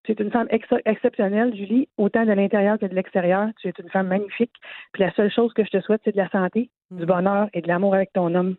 [0.06, 3.48] tu es une femme ex- exceptionnelle, Julie, autant de l'intérieur que de l'extérieur.
[3.62, 4.52] Tu es une femme magnifique.
[4.94, 7.62] Puis la seule chose que je te souhaite, c'est de la santé, du bonheur et
[7.62, 8.56] de l'amour avec ton homme.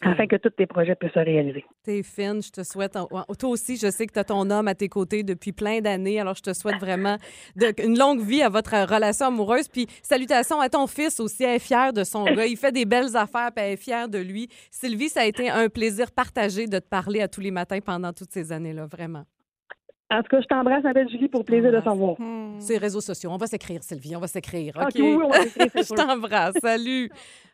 [0.00, 1.64] Afin que tous tes projets puissent se réaliser.
[1.84, 2.94] T'es fine, je te souhaite.
[2.94, 6.18] Toi aussi, je sais que tu as ton homme à tes côtés depuis plein d'années,
[6.18, 7.16] alors je te souhaite vraiment
[7.54, 9.68] de- une longue vie à votre relation amoureuse.
[9.68, 12.46] Puis salutations à ton fils aussi, elle est fière de son gars.
[12.46, 14.48] Il fait des belles affaires, puis elle est fière de lui.
[14.72, 18.12] Sylvie, ça a été un plaisir partagé de te parler à tous les matins pendant
[18.12, 19.22] toutes ces années-là, vraiment.
[20.10, 22.16] En tout cas, je t'embrasse, ma belle Julie, pour plaisir de savoir.
[22.60, 24.74] Ces réseaux sociaux, on va s'écrire, Sylvie, on va s'écrire.
[24.76, 24.94] Ok, OK?
[24.96, 26.54] oui, on va s'écrire, je t'embrasse.
[26.62, 27.10] Salut.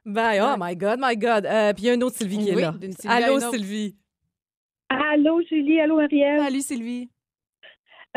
[0.07, 0.41] Bye.
[0.41, 1.47] Oh my God, my God.
[1.47, 2.75] Euh, puis il y a une autre Sylvie qui est Oui, là.
[2.81, 3.41] Sylvie Allô.
[3.41, 3.97] Sylvie.
[4.89, 6.41] Allô, Julie, allô, Ariel.
[6.45, 7.09] Salut, Sylvie.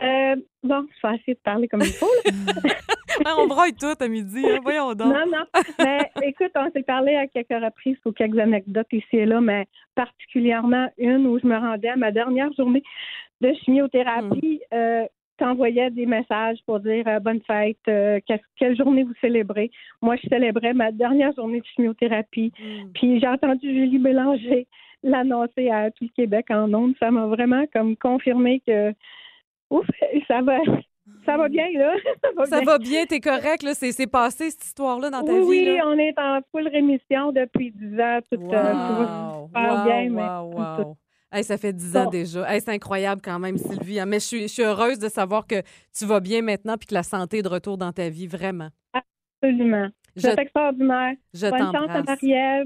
[0.04, 2.06] Euh, bon, je vais essayer de parler comme il faut.
[2.26, 2.32] là.
[3.26, 5.12] Ah, on braille tout à midi, hein, voyons donc.
[5.12, 5.44] Non, non.
[5.80, 9.66] Mais écoute, on s'est parlé à quelques reprises pour quelques anecdotes ici et là, mais
[9.96, 12.84] particulièrement une où je me rendais à ma dernière journée
[13.42, 14.62] de chimiothérapie.
[14.74, 15.06] Euh,
[15.38, 18.20] t'envoyais des messages pour dire euh, bonne fête, euh,
[18.58, 19.70] quelle journée vous célébrez?
[20.02, 22.52] Moi, je célébrais ma dernière journée de chimiothérapie.
[22.96, 24.68] Puis j'ai entendu Julie Bélanger
[25.04, 26.96] l'annoncer à tout le Québec en ondes.
[27.00, 28.94] Ça m'a vraiment comme confirmé que
[29.70, 29.86] ouf,
[30.28, 30.58] ça va
[31.26, 31.94] ça va bien là.
[32.24, 32.66] Ça va Ça bien.
[32.72, 33.74] va bien, t'es correct, là.
[33.74, 37.72] C'est, passé, cette histoire-là, dans ta oui, vie, oui, on est en full rémission depuis
[37.72, 38.20] 10 ans.
[38.32, 40.10] Tout, euh, tout va Wow, super wow, bien.
[40.10, 40.98] mais wow, wow.
[41.32, 42.10] Hey, ça fait dix ans Bon.
[42.10, 42.50] déjà.
[42.54, 44.00] Hey, c'est incroyable quand même, Sylvie.
[44.00, 44.06] hein.
[44.06, 45.62] Mais je suis, je suis heureuse de savoir que
[45.98, 48.70] tu vas bien maintenant puis que la santé est de retour dans ta vie, vraiment.
[49.42, 49.90] Absolument.
[50.16, 51.14] Je- C'est extraordinaire.
[51.34, 52.16] Je bonne chance à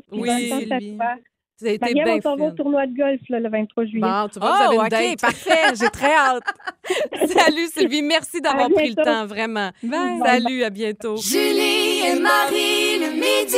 [0.10, 0.97] puis Oui, bonne chance à Sylvie.
[0.97, 1.15] toi.
[1.63, 4.02] On au tournoi de golf là, le 23 juillet.
[4.02, 5.21] Bon, tu vois, Oh, vous avez une OK, date.
[5.21, 5.76] parfait.
[5.80, 6.43] J'ai très hâte.
[7.28, 8.02] Salut, Sylvie.
[8.02, 9.69] Merci d'avoir pris le temps, vraiment.
[9.84, 10.19] Bye.
[10.24, 11.17] Salut, à bientôt.
[11.17, 13.58] Julie et Marie le midi.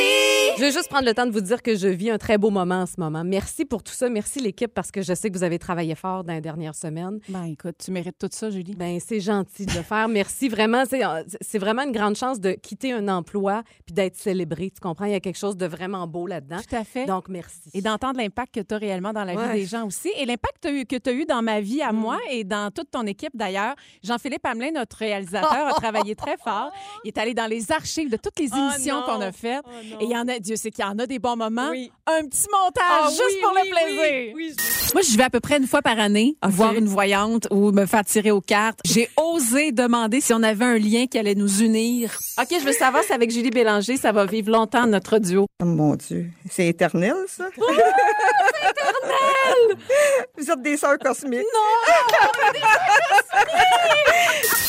[0.58, 2.50] Je vais juste prendre le temps de vous dire que je vis un très beau
[2.50, 3.24] moment en ce moment.
[3.24, 4.08] Merci pour tout ça.
[4.10, 7.20] Merci l'équipe parce que je sais que vous avez travaillé fort dans les dernières semaines.
[7.30, 8.76] Ben, écoute, tu mérites tout ça, Julie.
[8.76, 10.08] Ben c'est gentil de le faire.
[10.08, 10.84] Merci vraiment.
[10.88, 14.72] C'est, euh, c'est vraiment une grande chance de quitter un emploi puis d'être célébré.
[14.72, 15.06] Tu comprends?
[15.06, 16.58] Il y a quelque chose de vraiment beau là-dedans.
[16.70, 17.06] Tout à fait.
[17.06, 17.70] Donc, merci.
[17.74, 19.54] Et d'entendre l'impact que tu as réellement dans la Ouais.
[19.54, 20.12] vie des gens aussi.
[20.20, 23.06] Et l'impact que tu as eu- dans ma vie à moi et dans toute ton
[23.08, 23.76] équipe d'ailleurs.
[24.04, 26.72] Jean-Philippe Hamelin, notre réalisateur, a travaillé très fort.
[27.04, 29.06] Il est allé dans les archives de toutes les Oh émissions non.
[29.06, 29.62] qu'on a faites.
[29.66, 30.00] Oh non.
[30.00, 31.70] et il y en a, Dieu sait qu'il y en a des bons moments.
[31.70, 31.92] Oui.
[32.08, 34.02] Un petit montage Ah juste oui, pour oui, le plaisir.
[34.02, 36.88] Oui, oui, je- Moi, je vais à peu près une fois par année voir une
[36.88, 38.80] voyante ou me faire tirer aux cartes.
[38.86, 42.12] J'ai osé demander si on avait un lien qui allait nous unir.
[42.40, 45.46] OK, je veux savoir si avec Julie Bélanger, ça va vivre longtemps notre duo.
[45.62, 47.46] Oh mon Dieu, c'est éternel, ça?
[47.58, 49.78] Oh, c'est éternel!
[50.38, 51.42] Vous êtes des sœurs cosmiques.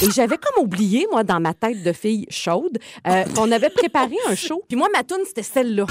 [0.03, 4.17] Et j'avais comme oublié, moi, dans ma tête de fille chaude, euh, qu'on avait préparé
[4.29, 4.63] un show.
[4.69, 5.87] Puis moi, ma tune, c'était celle-là.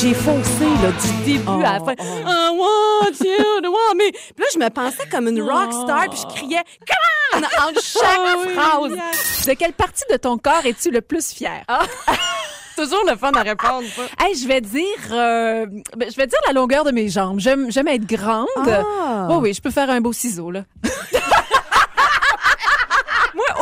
[0.00, 1.94] J'ai foncé là, du début à la fin.
[1.98, 4.10] I want you to want me.
[4.12, 7.44] Puis là, je me pensais comme une rock star, puis je criais Come on!
[7.44, 9.46] en chaque phrase.
[9.46, 11.64] De quelle partie de ton corps es-tu le plus fier?
[12.76, 13.84] Toujours le fun à répondre.
[13.96, 14.02] ça.
[14.22, 15.64] Hey, je vais dire, euh,
[15.96, 17.40] ben, je vais dire la longueur de mes jambes.
[17.40, 18.46] J'aime, j'aime être grande.
[18.58, 19.28] Ah.
[19.30, 20.64] Oh oui, je peux faire un beau ciseau là.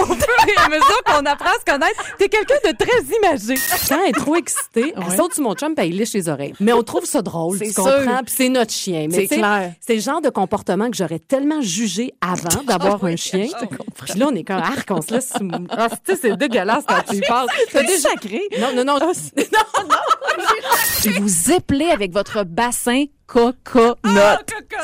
[0.07, 3.17] Moi, au fur et à mesure qu'on apprend à se connaître, t'es quelqu'un de très
[3.17, 3.61] imagé.
[3.88, 5.17] Quand elle est trop excitée, elle Ouais.
[5.17, 6.55] saute sur mon chum puis elle liche les oreilles.
[6.61, 8.03] Mais on trouve ça drôle, C'est tu comprends?
[8.03, 8.21] sûr.
[8.25, 9.09] Puis c'est notre chien.
[9.11, 9.73] C'est clair.
[9.81, 13.47] C'est le genre de comportement que j'aurais tellement jugé avant d'avoir un chien.
[14.07, 15.49] Puis là, on est comme arc, on se laisse sous...
[15.71, 17.49] Ah, tu sais, c'est dégueulasse quand tu y passes.
[17.73, 18.43] T'as déjà sacré.
[18.61, 18.99] Non, non, non.
[18.99, 19.12] non,
[19.88, 19.97] non.
[21.07, 23.95] Et vous éplez avec votre bassin coconut.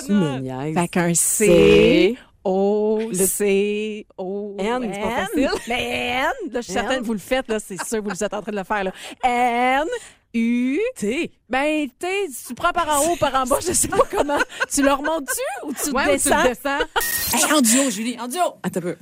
[0.06, 0.74] Tu me niaises.
[0.74, 5.50] Fait qu'un C, O, C, O, N, c'est pas facile.
[5.68, 8.32] Mais N, là, je suis certaine que vous le faites, là, c'est sûr, vous êtes
[8.34, 8.92] en train de le faire, là.
[9.22, 9.84] N,
[10.32, 11.30] U, T.
[11.48, 14.38] Ben, T, tu prends par en haut, par en bas, je sais pas comment.
[14.72, 17.56] Tu le remontes-tu ou tu Ouais, le ou tu le descends?
[17.56, 18.40] en duo, Julie, en duo.
[18.62, 18.96] Attends un peu.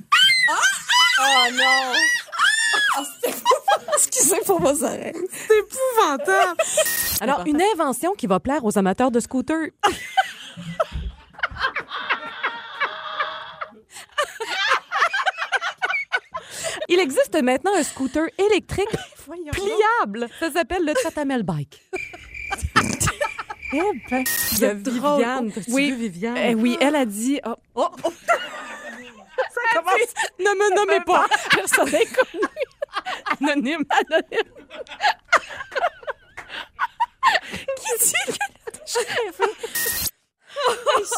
[1.21, 1.93] Oh non!
[3.93, 5.13] Excusez pour vos oreilles.
[5.31, 6.61] C'est épouvantable.
[7.21, 9.69] Alors, une invention qui va plaire aux amateurs de scooters.
[16.99, 18.89] Il existe maintenant un scooter électrique
[19.53, 20.27] pliable.
[20.37, 21.81] Ça s'appelle le Tatamel Bike.
[23.71, 25.51] Eh ben, Il y a Viviane.
[25.67, 25.91] Oui.
[25.91, 26.37] vu Viviane?
[26.37, 27.39] Eh oui, elle a dit.
[27.45, 28.11] Oh, oh, oh.
[28.17, 30.13] Ça commence.
[30.39, 31.27] Ne me nommez pas.
[31.51, 32.47] Personne inconnu.
[33.39, 33.85] Anonyme.
[33.91, 34.51] Anonyme.
[37.75, 38.15] Qui dit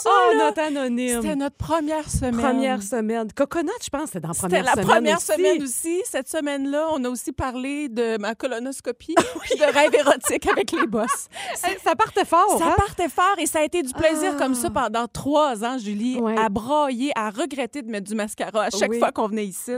[0.05, 1.21] Oh, là, notre anonyme.
[1.21, 2.37] C'était notre première semaine.
[2.37, 3.27] Première semaine.
[3.35, 4.85] Coconut, je pense, c'était dans la C'était première la semaine.
[4.87, 5.25] première aussi.
[5.25, 6.01] semaine aussi.
[6.05, 10.87] Cette semaine-là, on a aussi parlé de ma colonoscopie puis de rêve érotique avec les
[10.87, 11.27] boss.
[11.83, 12.57] Ça partait fort.
[12.59, 12.73] Ça hein?
[12.77, 14.37] partait fort et ça a été du plaisir Ah.
[14.37, 16.37] comme ça pendant trois ans, Julie, Ouais.
[16.37, 18.99] à brailler, à regretter de mettre du mascara à chaque Oui.
[18.99, 19.71] fois qu'on venait ici.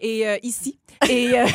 [0.00, 0.78] Et euh, ici.
[1.08, 1.46] Et euh,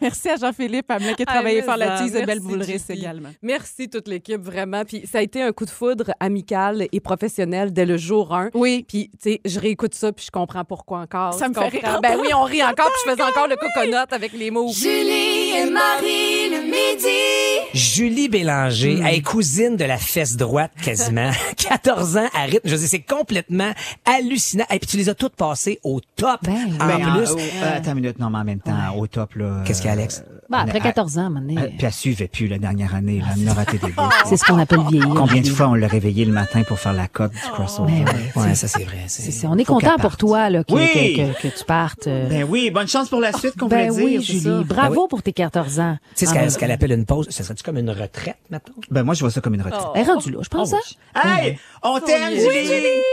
[0.00, 3.30] merci à Jean-Philippe Amelin qui a travaillé fort là-dessus, Isabelle Boulris également.
[3.42, 4.84] Merci toute l'équipe, vraiment.
[4.84, 8.50] Puis ça a été un coup de foudre amical et professionnel dès le jour 1.
[8.54, 8.84] Oui.
[8.88, 11.34] Puis, tu sais, je réécoute ça puis je comprends pourquoi encore.
[11.34, 12.00] Ça me fait rire.
[12.02, 14.70] Ben oui, on rit encore puis je faisais encore le coconut avec les mots.
[14.72, 17.68] Julie et Marie le midi.
[17.74, 19.06] Julie Bélanger, Hmm.
[19.06, 21.30] elle est cousine de la fesse droite quasiment.
[21.56, 22.60] 14 ans à rythme.
[22.64, 23.72] Je veux dire, c'est complètement
[24.04, 24.64] hallucinant.
[24.70, 26.40] Et puis tu les as toutes passées au top.
[26.42, 27.30] Ben, en Ben, plus.
[27.30, 29.62] euh, euh, attends une minute, non, mais en même temps, au top, là.
[29.70, 30.24] Qu'est-ce qu'il y a, Alex?
[30.48, 32.58] Bah, après elle- 14 ans, à un moment donné, euh, puis elle suivait plus la
[32.58, 33.26] dernière année, là.
[33.40, 34.02] Elle en a raté des bouts.
[34.26, 35.08] c'est ce qu'on appelle vieillir.
[35.14, 38.02] Combien de fois on l'a réveillé le matin pour faire la cote du crossover?
[38.04, 39.04] Mais ouais, ça c'est vrai.
[39.06, 39.30] c'est C'est...
[39.30, 39.46] ça.
[39.48, 41.14] On est Faut content pour toi là, que, Oui!
[41.14, 42.08] que, que- que tu partes.
[42.08, 42.28] euh.
[42.28, 44.22] Ben oui, bonne chance pour la suite qu'on Ben voulait oui, dire.
[44.22, 44.40] Julie.
[44.40, 44.62] ça.
[44.64, 45.96] Bravo pour tes 14 ans.
[46.16, 48.38] Tu sais ce Ah, qu'elle, ce qu'elle appelle une pause, ça serait-tu comme une retraite,
[48.50, 48.74] maintenant?
[48.90, 49.82] Ben moi, je vois ça comme une retraite.
[49.94, 50.72] Elle est rendue là, je pense.
[50.72, 50.76] Oh,
[51.14, 51.38] hein?
[51.44, 51.58] Hey!
[51.84, 52.68] On t'aime, Julie!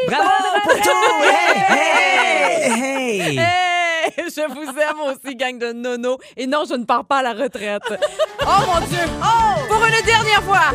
[0.07, 0.27] Bravo
[0.63, 0.89] pour tout!
[1.69, 3.66] Hey, hey, hey!
[4.27, 6.17] Je vous aime aussi, gang de nono.
[6.35, 7.83] Et non, je ne pars pas à la retraite.
[8.49, 8.99] Oh mon Dieu!
[9.21, 9.67] Oh!
[9.67, 10.69] Pour une dernière fois!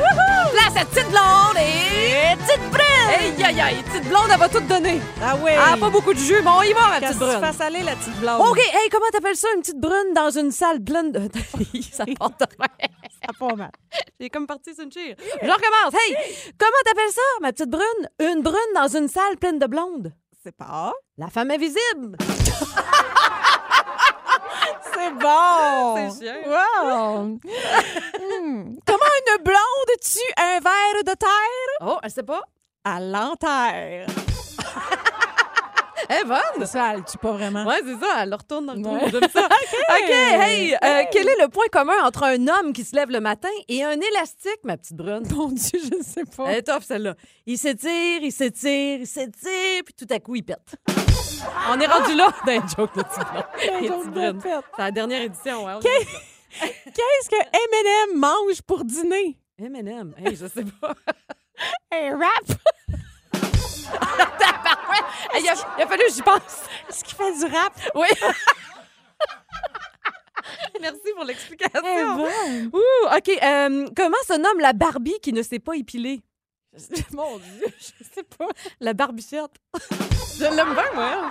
[0.53, 3.09] Place à petite blonde et petite brune!
[3.09, 3.83] Aïe, aïe, aïe!
[3.85, 5.01] Petite blonde, elle va tout donner.
[5.23, 5.53] Ah oui.
[5.55, 7.41] Elle a pas beaucoup de jus, mais on y va, ma Qu'est-ce petite brune.
[7.41, 8.41] fasses aller, la petite blonde?
[8.47, 11.31] OK, hey, comment t'appelles ça, une petite brune dans une salle pleine de...
[11.93, 13.71] ça porte Ça pas mal.
[14.21, 15.17] J'ai comme parti sur une chire.
[15.41, 15.95] Je recommence.
[15.95, 16.15] Hey,
[16.59, 18.09] comment t'appelles ça, ma petite brune?
[18.21, 20.13] Une brune dans une salle pleine de blondes?
[20.45, 20.93] C'est pas.
[21.17, 22.19] La femme invisible.
[25.03, 25.97] C'est bon!
[25.97, 26.43] C'est chiant.
[26.47, 27.25] Wow!
[27.25, 28.77] Hmm.
[28.87, 31.79] Comment une blonde tue un verre de terre?
[31.81, 32.43] Oh, elle sait pas.
[32.85, 34.07] À l'enterre.
[36.09, 36.67] Est bonne.
[36.67, 37.65] Ça, elle tue pas vraiment.
[37.65, 38.23] Ouais, c'est ça.
[38.23, 38.95] Elle le retourne dans le trou.
[38.95, 39.11] Ouais.
[39.11, 39.47] J'aime ça.
[39.47, 43.21] OK, hey, euh, quel est le point commun entre un homme qui se lève le
[43.21, 45.23] matin et un élastique, ma petite brune?
[45.35, 46.47] Mon Dieu, je ne sais pas.
[46.49, 47.15] Elle est tough, celle-là.
[47.47, 50.77] Il s'étire, il s'étire, il s'étire, puis tout à coup, il pète.
[51.71, 53.03] On est rendu là dans les jokes de
[53.87, 54.65] joke pète.
[54.77, 55.65] C'est la dernière édition.
[55.65, 55.81] Ouais,
[56.61, 59.39] Qu'est-ce que M&M mange pour dîner?
[59.59, 60.15] M&M.
[60.19, 60.95] Hey, je sais pas.
[61.93, 62.59] Un rap?
[65.39, 66.65] Il, a, il a fallu que j'y pense.
[66.89, 67.73] Est-ce qu'il fait du rap?
[67.95, 68.09] Oui.
[70.81, 71.81] Merci pour l'explication.
[71.85, 72.71] Est bonne.
[72.73, 73.29] Ouh, OK.
[73.43, 76.23] euh, comment se nomme la Barbie qui ne s'est pas épilée?
[77.13, 78.49] Mon Dieu, je sais pas.
[78.81, 79.53] La barbichette.
[80.39, 81.31] Je l'aime bien, moi.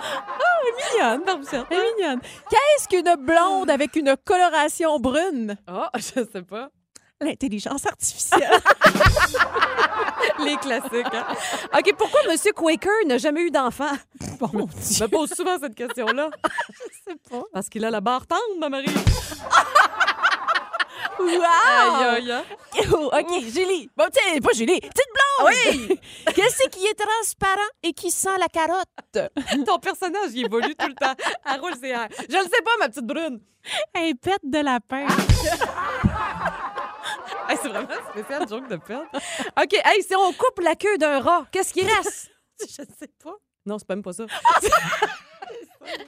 [0.62, 1.24] elle est mignonne.
[1.24, 1.66] Barbichette.
[1.70, 2.20] Elle est mignonne.
[2.48, 5.56] Qu'est-ce qu'une blonde avec une coloration brune?
[5.68, 6.68] Oh, je sais pas.
[7.20, 8.50] L'intelligence artificielle.
[10.44, 11.06] Les classiques.
[11.12, 11.26] hein.
[11.76, 12.36] OK, pourquoi M.
[12.54, 13.92] Quaker n'a jamais eu d'enfant?
[14.40, 16.30] Bon, Je me pose souvent cette question-là.
[16.44, 17.42] je sais pas.
[17.52, 18.86] Parce qu'il a la barre tendre, ma Marie.
[21.18, 21.26] Wow!
[21.28, 22.44] Aïe, aïe, aïe.
[22.92, 23.90] Oh, OK, Julie.
[23.96, 24.80] Bon, tiens, pas Julie.
[24.80, 25.52] Petite blonde!
[25.52, 26.00] Oui!
[26.34, 28.86] Qu'est-ce qui est transparent et qui sent la carotte?
[29.66, 31.14] Ton personnage, il évolue tout le temps.
[31.44, 32.08] Elle roule ses airs.
[32.28, 33.40] Je le sais pas, ma petite brune.
[33.94, 35.06] Un pet de lapin.
[37.48, 39.08] Hey, c'est vraiment spécial, joke de perte.
[39.60, 42.30] OK, hey, si on coupe la queue d'un rat, qu'est-ce qui reste?
[42.60, 43.34] Je sais pas.
[43.66, 44.24] Non, c'est pas même pas ça.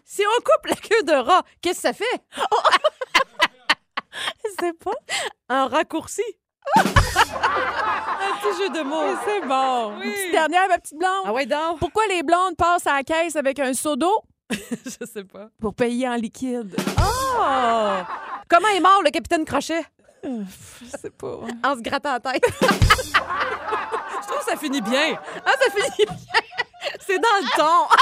[0.05, 2.23] si on coupe la queue d'un rat, qu'est-ce que ça fait?
[4.45, 4.95] Je sais pas?
[5.49, 6.23] Un raccourci.
[6.77, 9.17] Un petit jeu de mots.
[9.25, 9.99] C'est bon.
[9.99, 10.07] Oui.
[10.07, 11.25] Une petite dernière, ma petite blonde.
[11.27, 11.79] Ah ouais, donc?
[11.79, 14.23] Pourquoi les blondes passent à la caisse avec un seau d'eau?
[14.51, 15.49] Je sais pas.
[15.61, 16.75] Pour payer en liquide.
[16.99, 18.03] Oh!
[18.49, 19.85] Comment est mort le capitaine Crochet?
[20.23, 21.41] Je sais pas.
[21.65, 22.45] En se grattant la tête.
[22.63, 25.19] Je trouve que ça finit bien.
[25.45, 26.17] Ah, ça finit bien.
[27.07, 27.97] C'est dans le ton.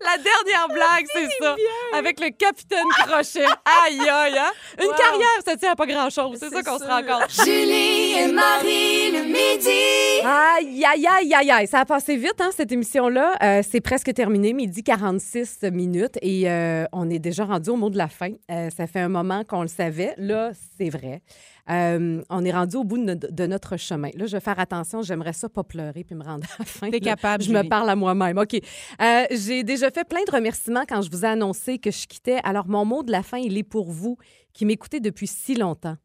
[0.00, 1.56] La dernière blague, c'est ça.
[1.92, 3.44] Avec le capitaine Crochet.
[3.84, 4.50] Aïe, aïe, hein?
[4.80, 4.94] Une Wow.
[4.94, 6.38] carrière, ça tient à pas grand-chose.
[6.38, 7.30] C'est ça qu'on se rend compte.
[7.44, 10.24] Julie et Marie le midi.
[10.24, 11.66] Aïe, aïe, aïe, aïe, aïe.
[11.66, 13.34] Ça a passé vite, hein, cette émission-là.
[13.42, 16.16] Euh, c'est presque terminé, midi 46 minutes.
[16.22, 18.30] Et euh, on est déjà rendu au mot de la fin.
[18.50, 20.14] Euh, ça fait un moment qu'on le savait.
[20.16, 21.22] Là, c'est vrai.
[21.70, 24.08] Euh, on est rendu au bout de, no- de notre chemin.
[24.14, 25.02] Là, je vais faire attention.
[25.02, 26.90] J'aimerais ça pas pleurer puis me rendre à la fin.
[26.90, 28.38] T'es capable, Je me parle à moi-même.
[28.38, 28.54] OK.
[28.54, 32.38] Euh, J'ai déjà fait plein de remerciements quand je vous ai annoncé que je quittais.
[32.44, 34.16] Alors, mon mot de la fin, il est pour vous
[34.54, 35.96] qui m'écoutez depuis si longtemps.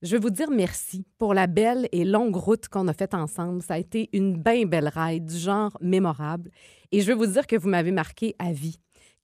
[0.00, 3.60] Je veux vous dire merci pour la belle et longue route qu'on a faite ensemble.
[3.62, 6.52] Ça a été une bien belle ride, du genre mémorable.
[6.92, 8.78] Et je veux vous dire que vous m'avez marqué à vie.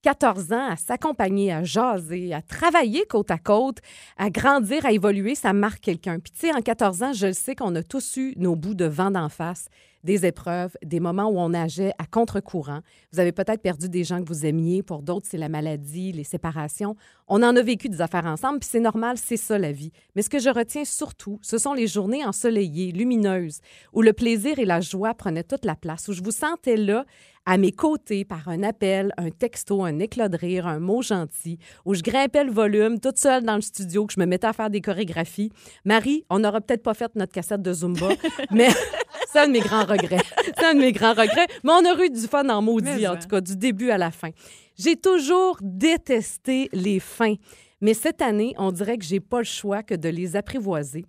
[0.05, 3.79] 14 ans à s'accompagner, à jaser, à travailler côte à côte,
[4.19, 6.19] à grandir, à évoluer, ça marque quelqu'un.
[6.19, 8.75] Puis tu sais, en 14 ans, je le sais qu'on a tous eu nos bouts
[8.75, 9.69] de vent d'en face,
[10.03, 12.81] des épreuves, des moments où on nageait à contre-courant.
[13.13, 14.83] Vous avez peut-être perdu des gens que vous aimiez.
[14.83, 16.97] Pour d'autres, c'est la maladie, les séparations.
[17.27, 19.91] On en a vécu des affaires ensemble, puis c'est normal, c'est ça la vie.
[20.15, 23.61] Mais ce que je retiens surtout, ce sont les journées ensoleillées, lumineuses,
[23.95, 27.07] où le plaisir et la joie prenaient toute la place, où je vous sentais là,
[27.47, 31.59] à mes côtés, par un appel, un texto, un éclat de rire, un mot gentil,
[31.85, 34.53] où je grimpais le volume toute seule dans le studio, que je me mettais à
[34.53, 35.51] faire des chorégraphies.
[35.85, 38.09] Marie, on n'aura peut-être pas fait notre cassette de Zumba,
[38.51, 38.69] mais
[39.33, 40.25] c'est un de mes grands regrets.
[40.45, 41.47] C'est un de mes grands regrets.
[41.63, 43.19] Mais on a eu du fun en maudit, en ça.
[43.19, 44.31] tout cas, du début à la fin.
[44.77, 47.35] J'ai toujours détesté les fins.
[47.81, 51.05] Mais cette année, on dirait que j'ai pas le choix que de les apprivoiser.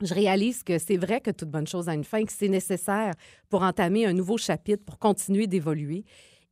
[0.00, 3.14] Je réalise que c'est vrai que toute bonne chose a une fin, que c'est nécessaire
[3.48, 6.04] pour entamer un nouveau chapitre, pour continuer d'évoluer.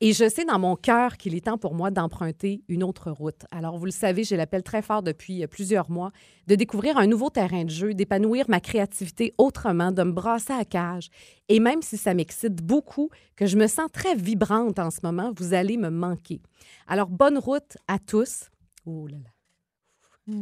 [0.05, 3.47] Et je sais dans mon cœur qu'il est temps pour moi d'emprunter une autre route.
[3.53, 6.11] Alors, vous le savez, j'ai l'appel très fort depuis euh, plusieurs mois
[6.49, 10.65] de découvrir un nouveau terrain de jeu, d'épanouir ma créativité autrement, de me brasser à
[10.65, 11.09] cage.
[11.49, 15.33] Et même si ça m'excite beaucoup, que je me sens très vibrante en ce moment,
[15.37, 16.41] vous allez me manquer.
[16.89, 18.51] Alors, bonne route à tous.
[18.85, 20.35] Oh là là.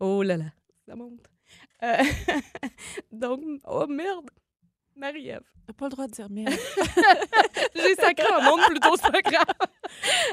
[0.00, 0.46] Oh là là.
[0.86, 1.28] Ça monte.
[1.82, 2.02] Euh,
[3.12, 4.30] donc, oh merde.
[4.96, 5.44] Marie-Ève.
[5.66, 6.52] T'as pas le droit de dire merde.
[7.74, 9.44] J'ai sacré un monde plutôt, grave.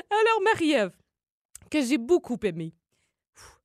[0.09, 0.95] Alors, Marie-Ève,
[1.69, 2.73] que j'ai beaucoup aimé.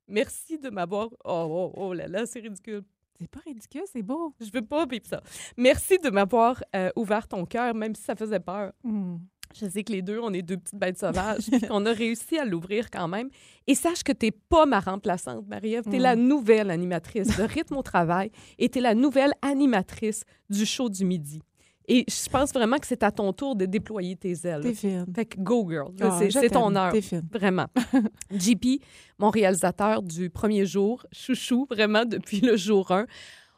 [0.07, 1.09] Merci de m'avoir.
[1.25, 2.83] Oh, oh, oh là là, c'est ridicule.
[3.19, 4.35] C'est pas ridicule, c'est beau.
[4.41, 5.23] Je veux pas vivre ça.
[5.57, 8.73] Merci de m'avoir euh, ouvert ton cœur, même si ça faisait peur.
[8.83, 9.19] Hmm.
[9.59, 12.39] Je sais que les deux, on est deux petites bêtes sauvages, puis qu'on a réussi
[12.39, 13.29] à l'ouvrir quand même.
[13.67, 15.85] Et sache que t'es pas ma remplaçante, Marie-Ève.
[15.91, 16.03] T'es Mm.
[16.03, 21.05] la nouvelle animatrice de Rythme au travail et t'es la nouvelle animatrice du show du
[21.05, 21.41] midi.
[21.89, 24.61] Et je pense vraiment que c'est à ton tour de déployer tes ailes.
[24.63, 25.07] T'es fine.
[25.13, 25.91] Fait que go, girl.
[26.01, 26.93] Ah, c'est ton heure.
[26.93, 27.27] T'es fine.
[27.33, 27.67] Vraiment.
[28.31, 28.81] JP,
[29.19, 33.07] mon réalisateur du premier jour, chouchou, vraiment depuis le jour 1.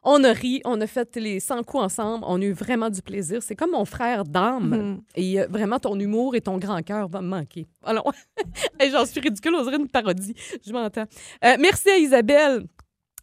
[0.05, 3.03] On a ri, on a fait les 100 coups ensemble, on a eu vraiment du
[3.03, 3.41] plaisir.
[3.43, 4.69] C'est comme mon frère d'âme.
[4.69, 5.03] Mhm.
[5.15, 7.67] Et euh, vraiment, ton humour et ton grand cœur vont me manquer.
[7.85, 8.13] Alors,
[8.91, 10.35] j'en suis ridicule, on dirait une parodie.
[10.67, 11.07] Je m'entends.
[11.45, 12.65] Euh, merci à Isabelle,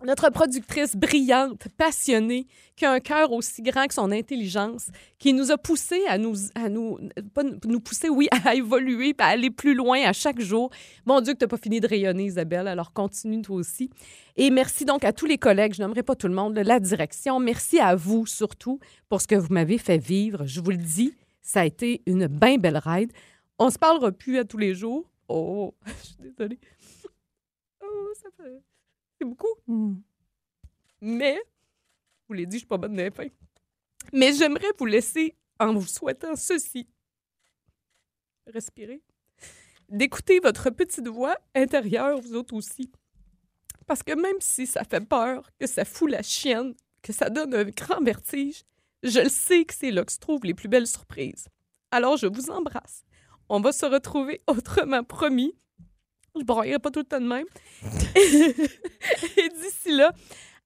[0.06, 5.52] notre productrice brillante, passionnée, qui a un cœur aussi grand que son intelligence, qui nous
[5.52, 6.98] a poussé à nous, à nous,
[7.34, 10.70] pas nous pousser, oui, à évoluer, à aller plus loin à chaque jour.
[11.06, 13.90] Mon Dieu, que tu n'as pas fini de rayonner, Isabelle, alors continue toi aussi.
[14.38, 17.40] Et merci donc à tous les collègues, je n'aimerais pas tout le monde, la direction.
[17.40, 20.46] Merci à vous surtout pour ce que vous m'avez fait vivre.
[20.46, 23.12] Je vous le dis, ça a été une bien belle ride.
[23.58, 25.10] On se parlera plus à tous les jours.
[25.28, 26.60] Oh, je suis désolée.
[27.84, 28.62] Oh, ça fait...
[29.20, 29.54] C'est beaucoup.
[29.68, 29.96] Hmm.
[31.02, 33.28] Mais, je vous l'ai dit, je suis pas bonne fins.
[34.14, 36.88] Mais j'aimerais vous laisser en vous souhaitant ceci.
[38.48, 39.02] Respirez.
[39.90, 42.92] D'écouter votre petite voix intérieure, vous autres aussi.
[43.88, 47.54] Parce que même si ça fait peur, que ça fout la chienne, que ça donne
[47.54, 48.64] un grand vertige,
[49.04, 51.48] je le sais que c'est là que se trouvent les plus belles surprises.
[51.92, 53.04] Alors, je vous embrasse.
[53.50, 55.56] On va se retrouver autrement, promis.
[56.40, 57.46] Je broyerai pas tout le temps de même.
[58.16, 60.12] et d'ici là,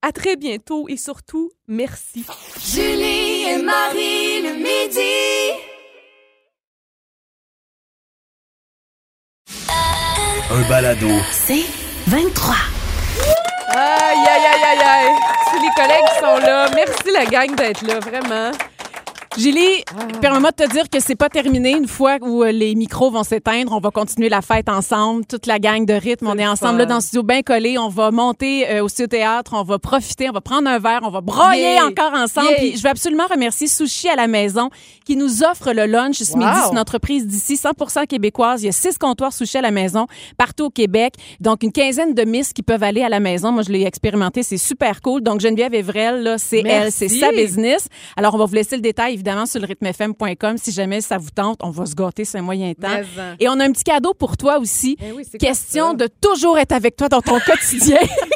[0.02, 2.26] à très bientôt et surtout, merci.
[2.60, 5.60] Julie et Marie le midi.
[10.52, 11.08] Un balado.
[11.32, 11.66] C'est
[12.08, 12.56] 23.
[13.70, 15.16] Aïe, aïe, aïe, aïe, aïe.
[15.50, 16.70] Tous les collègues qui sont là.
[16.76, 18.52] Merci la gang d'être là, vraiment.
[19.38, 19.84] Julie,
[20.22, 21.72] permets-moi de te dire que c'est pas terminé.
[21.72, 25.48] Une fois où euh, les micros vont s'éteindre, on va continuer la fête ensemble, toute
[25.48, 26.28] la gang de rythme.
[26.28, 27.80] On est ensemble là, dans le studio bien collé.
[27.80, 31.10] On va monter euh, au théâtre, on va profiter, on va prendre un verre, on
[31.10, 31.86] va broyer Yeah.
[31.88, 32.48] encore ensemble.
[32.50, 32.58] Yeah.
[32.60, 34.70] Puis je veux absolument remercier Sushi à la maison
[35.06, 36.38] qui nous offre le lunch ce Wow.
[36.40, 36.52] midi.
[36.66, 38.62] C'est une entreprise d'ici, 100% québécoise.
[38.62, 40.06] Il y a six comptoirs sushi à la maison
[40.38, 41.16] partout au Québec.
[41.40, 43.52] Donc une quinzaine de miss qui peuvent aller à la maison.
[43.52, 45.22] Moi, je l'ai expérimenté, c'est super cool.
[45.22, 47.88] Donc Geneviève Evrel, là, c'est elle, c'est sa business.
[48.16, 50.58] Alors on va vous laisser le détail évidemment, sur le rythmefm.com.
[50.58, 52.88] Si jamais ça vous tente, on va se gâter, c'est un moyen temps.
[52.90, 53.36] En.
[53.40, 54.98] Et on a un petit cadeau pour toi aussi.
[55.02, 58.00] Eh oui, Question de toujours être avec toi dans ton quotidien.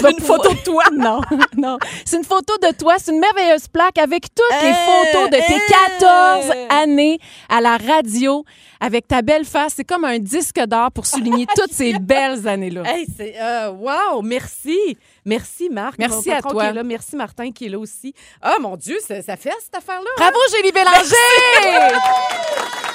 [0.00, 0.84] Veux une photo de toi?
[0.92, 1.20] Non,
[1.56, 1.78] non.
[2.04, 2.94] C'est une photo de toi.
[2.98, 5.98] C'est une merveilleuse plaque avec toutes les Eh, photos de tes eh.
[5.98, 7.18] 14 années
[7.48, 8.44] à la radio
[8.80, 9.74] avec ta belle face.
[9.76, 12.82] C'est comme un disque d'or pour souligner toutes ces belles années-là.
[12.86, 14.78] Hey, c'est euh, wow, merci.
[15.24, 15.98] Merci Marc.
[15.98, 16.62] Merci mon à toi.
[16.64, 16.82] qui est là.
[16.82, 18.12] Merci Martin qui est là aussi.
[18.40, 20.08] Ah mon dieu, ça, ça fait cette affaire-là.
[20.10, 20.14] hein?
[20.16, 21.96] Bravo, Julie Bélanger!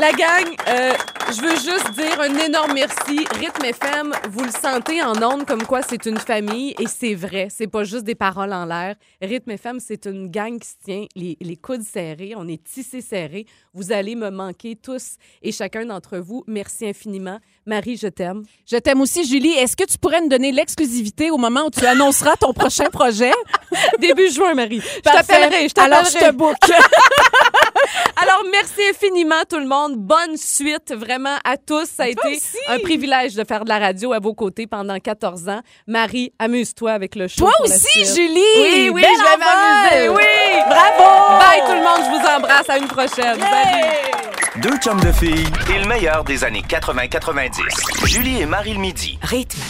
[0.00, 0.92] La gang, euh,
[1.34, 3.26] je veux juste dire un énorme merci.
[3.38, 7.48] Rythme FM, vous le sentez en ondes comme quoi c'est une famille et c'est vrai.
[7.50, 8.94] C'est pas juste des paroles en l'air.
[9.20, 12.34] Rythme FM, c'est une gang qui se tient les, les coudes serrés.
[12.36, 13.46] On est tissés serrés.
[13.74, 16.44] Vous allez me manquer tous et chacun d'entre vous.
[16.46, 17.40] Merci infiniment.
[17.66, 18.44] Marie, je t'aime.
[18.70, 19.52] Je t'aime aussi, Julie.
[19.54, 23.32] Est-ce que tu pourrais nous donner l'exclusivité au moment où tu annonceras ton prochain projet?
[23.98, 24.80] Début juin, Marie.
[24.80, 25.26] Je Parfait.
[25.26, 25.68] t'appellerai.
[25.68, 25.96] Je t'appellerai.
[25.98, 26.56] Alors, je te book.
[28.22, 29.96] Alors, merci infiniment, tout le monde.
[29.96, 31.86] Bonne suite, vraiment, à tous.
[31.86, 32.56] Ça a Toi été aussi.
[32.68, 35.60] un privilège de faire de la radio à vos côtés pendant 14 ans.
[35.86, 37.36] Marie, amuse-toi avec le show.
[37.44, 38.16] Toi pour la aussi, suite.
[38.16, 38.40] Julie.
[38.60, 40.08] Oui, oui, Belle je vais m'amuser.
[40.08, 40.18] envol.
[40.18, 40.62] Oui.
[40.68, 41.38] Bravo.
[41.38, 42.04] Bye, tout le monde.
[42.04, 42.68] Je vous embrasse.
[42.70, 43.38] À une prochaine.
[43.40, 44.60] Salut.
[44.62, 48.06] Deux chums de filles et le meilleur des années 80-90.
[48.06, 49.18] Julie et Marie le midi.
[49.22, 49.60] Rythme.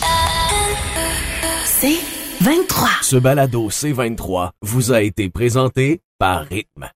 [1.65, 1.99] C'est
[2.41, 2.89] 23.
[3.03, 6.89] Ce balado C23 vous a été présenté par Rythme.